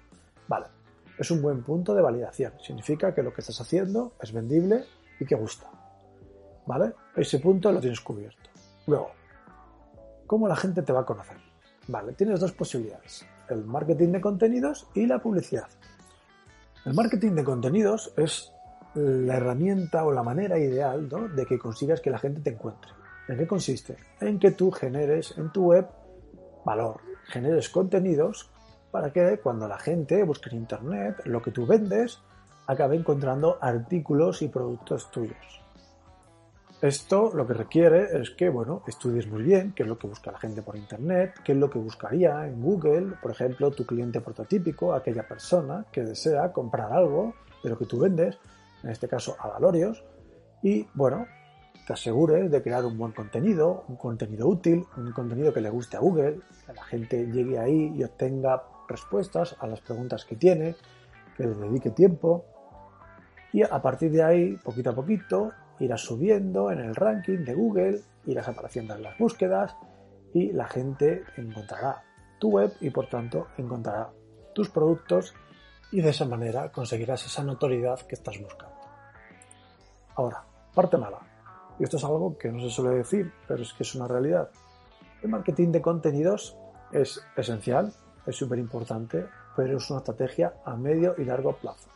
Es 1.19 1.29
un 1.31 1.41
buen 1.41 1.61
punto 1.63 1.93
de 1.93 2.01
validación. 2.01 2.53
Significa 2.61 3.13
que 3.13 3.21
lo 3.21 3.33
que 3.33 3.41
estás 3.41 3.59
haciendo 3.59 4.13
es 4.21 4.31
vendible 4.31 4.85
y 5.19 5.25
que 5.25 5.35
gusta. 5.35 5.69
¿Vale? 6.65 6.93
Ese 7.13 7.39
punto 7.39 7.73
lo 7.73 7.81
tienes 7.81 7.99
cubierto. 7.99 8.49
Luego, 8.87 9.11
¿cómo 10.25 10.47
la 10.47 10.55
gente 10.55 10.81
te 10.81 10.93
va 10.93 11.01
a 11.01 11.05
conocer? 11.05 11.35
Vale, 11.89 12.13
tienes 12.13 12.39
dos 12.39 12.53
posibilidades. 12.53 13.25
El 13.49 13.65
marketing 13.65 14.13
de 14.13 14.21
contenidos 14.21 14.87
y 14.95 15.07
la 15.07 15.19
publicidad. 15.19 15.67
El 16.85 16.93
marketing 16.93 17.31
de 17.33 17.43
contenidos 17.43 18.13
es 18.15 18.53
la 18.95 19.35
herramienta 19.35 20.05
o 20.05 20.13
la 20.13 20.23
manera 20.23 20.57
ideal 20.57 21.09
de 21.35 21.45
que 21.45 21.59
consigas 21.59 21.99
que 21.99 22.11
la 22.11 22.19
gente 22.19 22.39
te 22.39 22.51
encuentre. 22.51 22.91
¿En 23.27 23.37
qué 23.37 23.45
consiste? 23.45 23.97
En 24.21 24.39
que 24.39 24.51
tú 24.51 24.71
generes 24.71 25.37
en 25.37 25.51
tu 25.51 25.65
web 25.65 25.85
valor, 26.63 27.01
generes 27.25 27.69
contenidos 27.69 28.49
para 28.91 29.11
que 29.11 29.39
cuando 29.39 29.67
la 29.67 29.77
gente 29.77 30.23
busque 30.23 30.49
en 30.49 30.57
Internet 30.57 31.21
lo 31.25 31.41
que 31.41 31.51
tú 31.51 31.65
vendes, 31.65 32.19
acabe 32.67 32.95
encontrando 32.95 33.57
artículos 33.61 34.41
y 34.41 34.47
productos 34.47 35.09
tuyos. 35.11 35.61
Esto 36.81 37.31
lo 37.33 37.45
que 37.45 37.53
requiere 37.53 38.21
es 38.21 38.29
que, 38.29 38.47
bueno, 38.47 38.83
estudies 38.87 39.27
muy 39.27 39.43
bien 39.43 39.73
qué 39.73 39.83
es 39.83 39.89
lo 39.89 39.97
que 39.97 40.07
busca 40.07 40.31
la 40.31 40.39
gente 40.39 40.61
por 40.61 40.77
Internet, 40.77 41.33
qué 41.43 41.51
es 41.51 41.57
lo 41.57 41.69
que 41.69 41.77
buscaría 41.77 42.47
en 42.47 42.61
Google, 42.61 43.15
por 43.21 43.31
ejemplo, 43.31 43.71
tu 43.71 43.85
cliente 43.85 44.21
prototípico, 44.21 44.93
aquella 44.93 45.27
persona 45.27 45.85
que 45.91 46.03
desea 46.03 46.53
comprar 46.53 46.93
algo 46.93 47.33
de 47.63 47.69
lo 47.69 47.77
que 47.77 47.85
tú 47.85 47.99
vendes, 47.99 48.37
en 48.81 48.91
este 48.91 49.09
caso 49.09 49.35
a 49.39 49.49
valorios, 49.49 50.05
y 50.63 50.87
bueno, 50.93 51.27
te 51.85 51.93
asegures 51.93 52.49
de 52.49 52.61
crear 52.61 52.85
un 52.85 52.97
buen 52.97 53.11
contenido, 53.11 53.83
un 53.89 53.97
contenido 53.97 54.47
útil, 54.47 54.85
un 54.95 55.11
contenido 55.11 55.51
que 55.51 55.59
le 55.59 55.69
guste 55.69 55.97
a 55.97 55.99
Google, 55.99 56.39
que 56.65 56.73
la 56.73 56.83
gente 56.83 57.25
llegue 57.25 57.59
ahí 57.59 57.93
y 57.93 58.03
obtenga 58.05 58.63
respuestas 58.89 59.55
a 59.59 59.67
las 59.67 59.79
preguntas 59.81 60.25
que 60.25 60.35
tiene, 60.35 60.75
que 61.37 61.43
le 61.43 61.53
dedique 61.53 61.91
tiempo, 61.91 62.45
y 63.53 63.63
a 63.63 63.81
partir 63.81 64.11
de 64.11 64.23
ahí, 64.23 64.57
poquito 64.57 64.89
a 64.89 64.95
poquito, 64.95 65.51
irás 65.79 66.01
subiendo 66.01 66.71
en 66.71 66.79
el 66.79 66.95
ranking 66.95 67.45
de 67.45 67.53
Google, 67.53 68.01
irás 68.25 68.47
apareciendo 68.47 68.95
en 68.95 69.03
las 69.03 69.17
búsquedas 69.17 69.75
y 70.33 70.51
la 70.51 70.67
gente 70.67 71.23
encontrará 71.37 72.03
tu 72.39 72.49
web 72.51 72.71
y 72.81 72.89
por 72.89 73.07
tanto 73.07 73.47
encontrará 73.57 74.09
tus 74.53 74.69
productos 74.69 75.33
y 75.91 76.01
de 76.01 76.09
esa 76.09 76.25
manera 76.25 76.71
conseguirás 76.71 77.25
esa 77.25 77.43
notoriedad 77.43 77.99
que 78.01 78.15
estás 78.15 78.39
buscando. 78.39 78.75
Ahora, 80.15 80.43
parte 80.75 80.97
mala. 80.97 81.19
Y 81.79 81.83
esto 81.83 81.97
es 81.97 82.03
algo 82.03 82.37
que 82.37 82.51
no 82.51 82.59
se 82.59 82.69
suele 82.69 82.97
decir, 82.97 83.31
pero 83.47 83.63
es 83.63 83.73
que 83.73 83.83
es 83.83 83.95
una 83.95 84.07
realidad. 84.07 84.49
El 85.23 85.29
marketing 85.29 85.71
de 85.71 85.81
contenidos 85.81 86.57
es 86.91 87.25
esencial, 87.35 87.93
es 88.25 88.35
súper 88.35 88.59
importante, 88.59 89.25
pero 89.55 89.77
es 89.77 89.89
una 89.89 89.99
estrategia 89.99 90.55
a 90.65 90.75
medio 90.75 91.15
y 91.17 91.25
largo 91.25 91.55
plazo. 91.55 91.89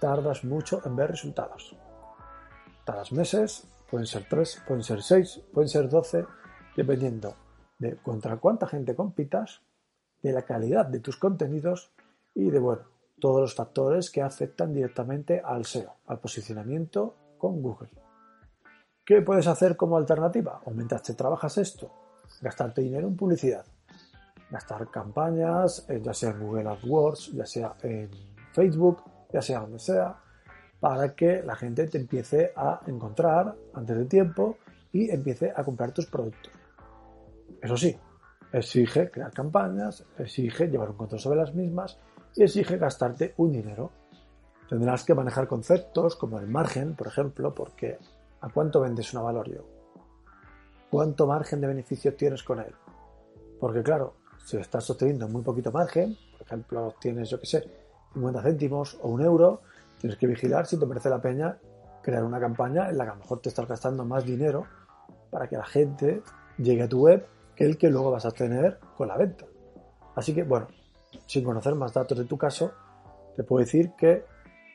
Tardas 0.00 0.44
mucho 0.44 0.82
en 0.84 0.96
ver 0.96 1.10
resultados. 1.10 1.76
Tardas 2.84 3.12
meses, 3.12 3.66
pueden 3.90 4.06
ser 4.06 4.26
tres, 4.28 4.62
pueden 4.66 4.82
ser 4.82 5.02
seis, 5.02 5.40
pueden 5.52 5.68
ser 5.68 5.88
doce, 5.88 6.26
dependiendo 6.76 7.34
de 7.78 7.96
contra 7.96 8.36
cuánta 8.36 8.66
gente 8.66 8.94
compitas, 8.94 9.62
de 10.22 10.32
la 10.32 10.42
calidad 10.42 10.86
de 10.86 11.00
tus 11.00 11.16
contenidos 11.18 11.92
y 12.34 12.50
de, 12.50 12.58
bueno, 12.58 12.82
todos 13.20 13.40
los 13.40 13.54
factores 13.54 14.10
que 14.10 14.22
afectan 14.22 14.72
directamente 14.72 15.40
al 15.44 15.64
SEO, 15.64 15.94
al 16.06 16.18
posicionamiento 16.18 17.14
con 17.38 17.62
Google. 17.62 17.90
¿Qué 19.04 19.20
puedes 19.20 19.46
hacer 19.46 19.76
como 19.76 19.98
alternativa? 19.98 20.62
O 20.64 20.70
mientras 20.70 21.02
te 21.02 21.14
trabajas 21.14 21.58
esto, 21.58 21.92
gastarte 22.40 22.80
dinero 22.80 23.06
en 23.06 23.16
publicidad, 23.16 23.66
gastar 24.54 24.88
campañas, 24.88 25.84
eh, 25.88 26.00
ya 26.00 26.14
sea 26.14 26.30
en 26.30 26.40
Google 26.40 26.68
AdWords, 26.68 27.32
ya 27.32 27.44
sea 27.44 27.74
en 27.82 28.08
Facebook, 28.52 29.02
ya 29.32 29.42
sea 29.42 29.60
donde 29.60 29.80
sea, 29.80 30.16
para 30.78 31.12
que 31.14 31.42
la 31.42 31.56
gente 31.56 31.88
te 31.88 31.98
empiece 31.98 32.52
a 32.54 32.80
encontrar 32.86 33.56
antes 33.74 33.96
de 33.96 34.04
tiempo 34.04 34.58
y 34.92 35.10
empiece 35.10 35.52
a 35.54 35.64
comprar 35.64 35.90
tus 35.90 36.06
productos. 36.06 36.52
Eso 37.60 37.76
sí, 37.76 37.96
exige 38.52 39.10
crear 39.10 39.32
campañas, 39.32 40.04
exige 40.18 40.68
llevar 40.68 40.90
un 40.90 40.98
control 40.98 41.20
sobre 41.20 41.40
las 41.40 41.52
mismas 41.52 41.98
y 42.36 42.44
exige 42.44 42.78
gastarte 42.78 43.34
un 43.38 43.50
dinero. 43.50 43.90
Tendrás 44.68 45.02
que 45.02 45.14
manejar 45.14 45.48
conceptos 45.48 46.14
como 46.14 46.38
el 46.38 46.46
margen, 46.46 46.94
por 46.94 47.08
ejemplo, 47.08 47.52
porque 47.52 47.98
¿a 48.40 48.48
cuánto 48.50 48.80
vendes 48.80 49.12
un 49.12 49.18
avalorio? 49.18 49.64
¿Cuánto 50.90 51.26
margen 51.26 51.60
de 51.60 51.66
beneficio 51.66 52.14
tienes 52.14 52.44
con 52.44 52.60
él? 52.60 52.72
Porque 53.58 53.82
claro, 53.82 54.14
si 54.44 54.58
estás 54.58 54.88
obteniendo 54.90 55.26
muy 55.28 55.42
poquito 55.42 55.72
margen, 55.72 56.16
por 56.32 56.46
ejemplo, 56.46 56.94
tienes, 57.00 57.30
yo 57.30 57.40
qué 57.40 57.46
sé, 57.46 57.70
50 58.12 58.42
céntimos 58.42 58.98
o 59.02 59.08
un 59.08 59.22
euro, 59.22 59.62
tienes 59.98 60.18
que 60.18 60.26
vigilar 60.26 60.66
si 60.66 60.78
te 60.78 60.86
merece 60.86 61.08
la 61.08 61.20
pena 61.20 61.58
crear 62.02 62.22
una 62.22 62.38
campaña 62.38 62.90
en 62.90 62.98
la 62.98 63.04
que 63.04 63.10
a 63.10 63.14
lo 63.14 63.20
mejor 63.20 63.40
te 63.40 63.48
estás 63.48 63.66
gastando 63.66 64.04
más 64.04 64.24
dinero 64.24 64.66
para 65.30 65.48
que 65.48 65.56
la 65.56 65.64
gente 65.64 66.22
llegue 66.58 66.82
a 66.82 66.88
tu 66.88 67.00
web 67.00 67.26
que 67.56 67.64
el 67.64 67.78
que 67.78 67.88
luego 67.88 68.10
vas 68.10 68.26
a 68.26 68.30
tener 68.30 68.78
con 68.96 69.08
la 69.08 69.16
venta. 69.16 69.46
Así 70.14 70.34
que, 70.34 70.42
bueno, 70.42 70.68
sin 71.26 71.44
conocer 71.44 71.74
más 71.74 71.94
datos 71.94 72.18
de 72.18 72.24
tu 72.24 72.36
caso, 72.36 72.72
te 73.34 73.42
puedo 73.42 73.64
decir 73.64 73.92
que 73.96 74.24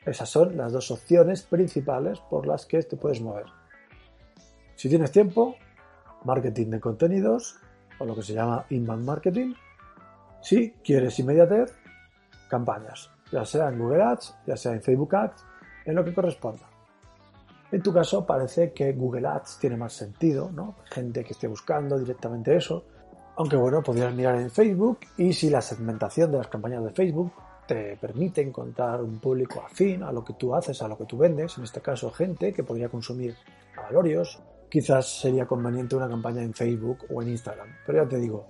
esas 0.05 0.29
son 0.29 0.57
las 0.57 0.71
dos 0.73 0.89
opciones 0.91 1.43
principales 1.43 2.19
por 2.19 2.47
las 2.47 2.65
que 2.65 2.81
te 2.81 2.97
puedes 2.97 3.21
mover. 3.21 3.45
Si 4.75 4.89
tienes 4.89 5.11
tiempo, 5.11 5.55
marketing 6.23 6.71
de 6.71 6.79
contenidos 6.79 7.59
o 7.99 8.05
lo 8.05 8.15
que 8.15 8.23
se 8.23 8.33
llama 8.33 8.65
inbound 8.69 9.05
marketing. 9.05 9.53
Si 10.41 10.71
quieres 10.83 11.19
inmediatez, 11.19 11.73
campañas, 12.49 13.11
ya 13.31 13.45
sea 13.45 13.69
en 13.69 13.79
Google 13.79 14.03
Ads, 14.03 14.35
ya 14.47 14.57
sea 14.57 14.73
en 14.73 14.81
Facebook 14.81 15.15
Ads, 15.15 15.45
en 15.85 15.95
lo 15.95 16.03
que 16.03 16.13
corresponda. 16.13 16.69
En 17.71 17.83
tu 17.83 17.93
caso 17.93 18.25
parece 18.25 18.73
que 18.73 18.93
Google 18.93 19.27
Ads 19.27 19.59
tiene 19.59 19.77
más 19.77 19.93
sentido, 19.93 20.49
¿no? 20.51 20.75
Gente 20.85 21.23
que 21.23 21.33
esté 21.33 21.47
buscando 21.47 21.99
directamente 21.99 22.55
eso. 22.55 22.83
Aunque 23.37 23.55
bueno, 23.55 23.83
podrías 23.83 24.13
mirar 24.13 24.35
en 24.35 24.49
Facebook 24.49 24.99
y 25.17 25.31
si 25.33 25.49
la 25.49 25.61
segmentación 25.61 26.31
de 26.31 26.39
las 26.39 26.47
campañas 26.47 26.83
de 26.83 26.91
Facebook 26.91 27.31
te 27.67 27.95
permite 27.97 28.41
encontrar 28.41 29.03
un 29.03 29.19
público 29.19 29.61
afín 29.61 30.01
a 30.01 30.11
lo 30.11 30.25
que 30.25 30.33
tú 30.33 30.55
haces, 30.55 30.81
a 30.81 30.87
lo 30.87 30.97
que 30.97 31.05
tú 31.05 31.17
vendes, 31.17 31.55
en 31.57 31.63
este 31.63 31.81
caso 31.81 32.09
gente 32.09 32.51
que 32.51 32.63
podría 32.63 32.89
consumir 32.89 33.35
valorios, 33.77 34.39
quizás 34.69 35.19
sería 35.21 35.45
conveniente 35.45 35.95
una 35.95 36.07
campaña 36.07 36.41
en 36.41 36.53
Facebook 36.53 37.05
o 37.13 37.21
en 37.21 37.29
Instagram. 37.29 37.67
Pero 37.85 38.03
ya 38.03 38.09
te 38.09 38.17
digo, 38.17 38.47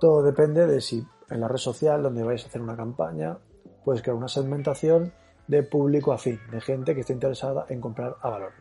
todo 0.00 0.22
depende 0.22 0.66
de 0.66 0.80
si 0.80 1.06
en 1.30 1.40
la 1.40 1.48
red 1.48 1.58
social 1.58 2.02
donde 2.02 2.22
vais 2.22 2.42
a 2.44 2.46
hacer 2.46 2.60
una 2.60 2.76
campaña 2.76 3.38
puedes 3.84 4.02
crear 4.02 4.16
una 4.16 4.28
segmentación 4.28 5.12
de 5.46 5.62
público 5.62 6.12
afín, 6.12 6.40
de 6.50 6.60
gente 6.60 6.94
que 6.94 7.02
esté 7.02 7.12
interesada 7.12 7.66
en 7.68 7.80
comprar 7.80 8.16
a 8.22 8.30
valores. 8.30 8.56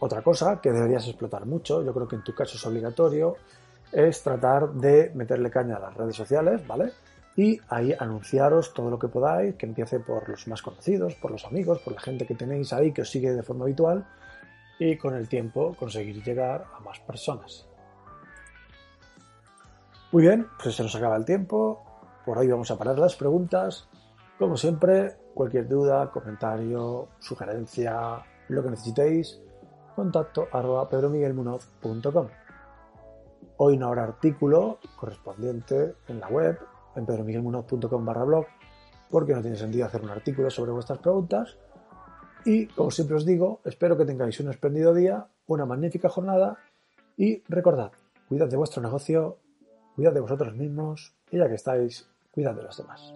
Otra 0.00 0.20
cosa 0.22 0.60
que 0.60 0.72
deberías 0.72 1.06
explotar 1.06 1.46
mucho, 1.46 1.82
yo 1.82 1.94
creo 1.94 2.08
que 2.08 2.16
en 2.16 2.24
tu 2.24 2.34
caso 2.34 2.56
es 2.56 2.66
obligatorio, 2.66 3.36
es 3.92 4.22
tratar 4.22 4.72
de 4.72 5.10
meterle 5.14 5.50
caña 5.50 5.76
a 5.76 5.80
las 5.80 5.94
redes 5.94 6.16
sociales, 6.16 6.66
¿vale? 6.66 6.92
Y 7.36 7.58
ahí 7.68 7.94
anunciaros 7.98 8.74
todo 8.74 8.90
lo 8.90 8.98
que 8.98 9.08
podáis, 9.08 9.54
que 9.54 9.64
empiece 9.64 10.00
por 10.00 10.28
los 10.28 10.46
más 10.48 10.60
conocidos, 10.60 11.14
por 11.14 11.30
los 11.30 11.46
amigos, 11.46 11.78
por 11.78 11.94
la 11.94 12.00
gente 12.00 12.26
que 12.26 12.34
tenéis 12.34 12.72
ahí 12.72 12.92
que 12.92 13.02
os 13.02 13.10
sigue 13.10 13.32
de 13.32 13.42
forma 13.42 13.64
habitual 13.64 14.04
y 14.90 14.98
con 14.98 15.14
el 15.14 15.28
tiempo 15.28 15.74
conseguir 15.78 16.22
llegar 16.22 16.66
a 16.76 16.80
más 16.80 16.98
personas. 17.00 17.68
Muy 20.10 20.24
bien, 20.24 20.46
pues 20.62 20.74
se 20.74 20.82
nos 20.82 20.94
acaba 20.94 21.16
el 21.16 21.24
tiempo. 21.24 21.82
Por 22.26 22.38
ahí 22.38 22.48
vamos 22.48 22.70
a 22.70 22.76
parar 22.76 22.98
las 22.98 23.16
preguntas. 23.16 23.88
Como 24.38 24.56
siempre, 24.56 25.16
cualquier 25.34 25.68
duda, 25.68 26.10
comentario, 26.10 27.08
sugerencia, 27.18 28.22
lo 28.48 28.62
que 28.62 28.70
necesitéis, 28.70 29.40
contacto 29.94 30.48
arroba 30.52 30.88
pedromiguelmunoz.com. 30.88 32.28
Hoy 33.56 33.78
no 33.78 33.86
habrá 33.88 34.04
artículo 34.04 34.78
correspondiente 34.96 35.94
en 36.08 36.20
la 36.20 36.28
web, 36.28 36.58
en 36.96 37.06
pedromiguelmunoz.com 37.06 38.04
barra 38.04 38.24
blog, 38.24 38.46
porque 39.10 39.34
no 39.34 39.42
tiene 39.42 39.56
sentido 39.56 39.86
hacer 39.86 40.02
un 40.02 40.10
artículo 40.10 40.50
sobre 40.50 40.72
vuestras 40.72 40.98
preguntas. 40.98 41.56
Y, 42.44 42.66
como 42.66 42.90
siempre 42.90 43.16
os 43.16 43.24
digo, 43.24 43.60
espero 43.64 43.96
que 43.96 44.04
tengáis 44.04 44.40
un 44.40 44.50
espléndido 44.50 44.92
día, 44.94 45.26
una 45.46 45.64
magnífica 45.64 46.08
jornada 46.08 46.58
y 47.16 47.42
recordad, 47.48 47.92
cuidad 48.28 48.48
de 48.48 48.56
vuestro 48.56 48.82
negocio, 48.82 49.38
cuidad 49.94 50.12
de 50.12 50.20
vosotros 50.20 50.54
mismos 50.54 51.14
y 51.30 51.38
ya 51.38 51.48
que 51.48 51.54
estáis, 51.54 52.08
cuidad 52.32 52.54
de 52.54 52.62
los 52.62 52.76
demás. 52.76 53.14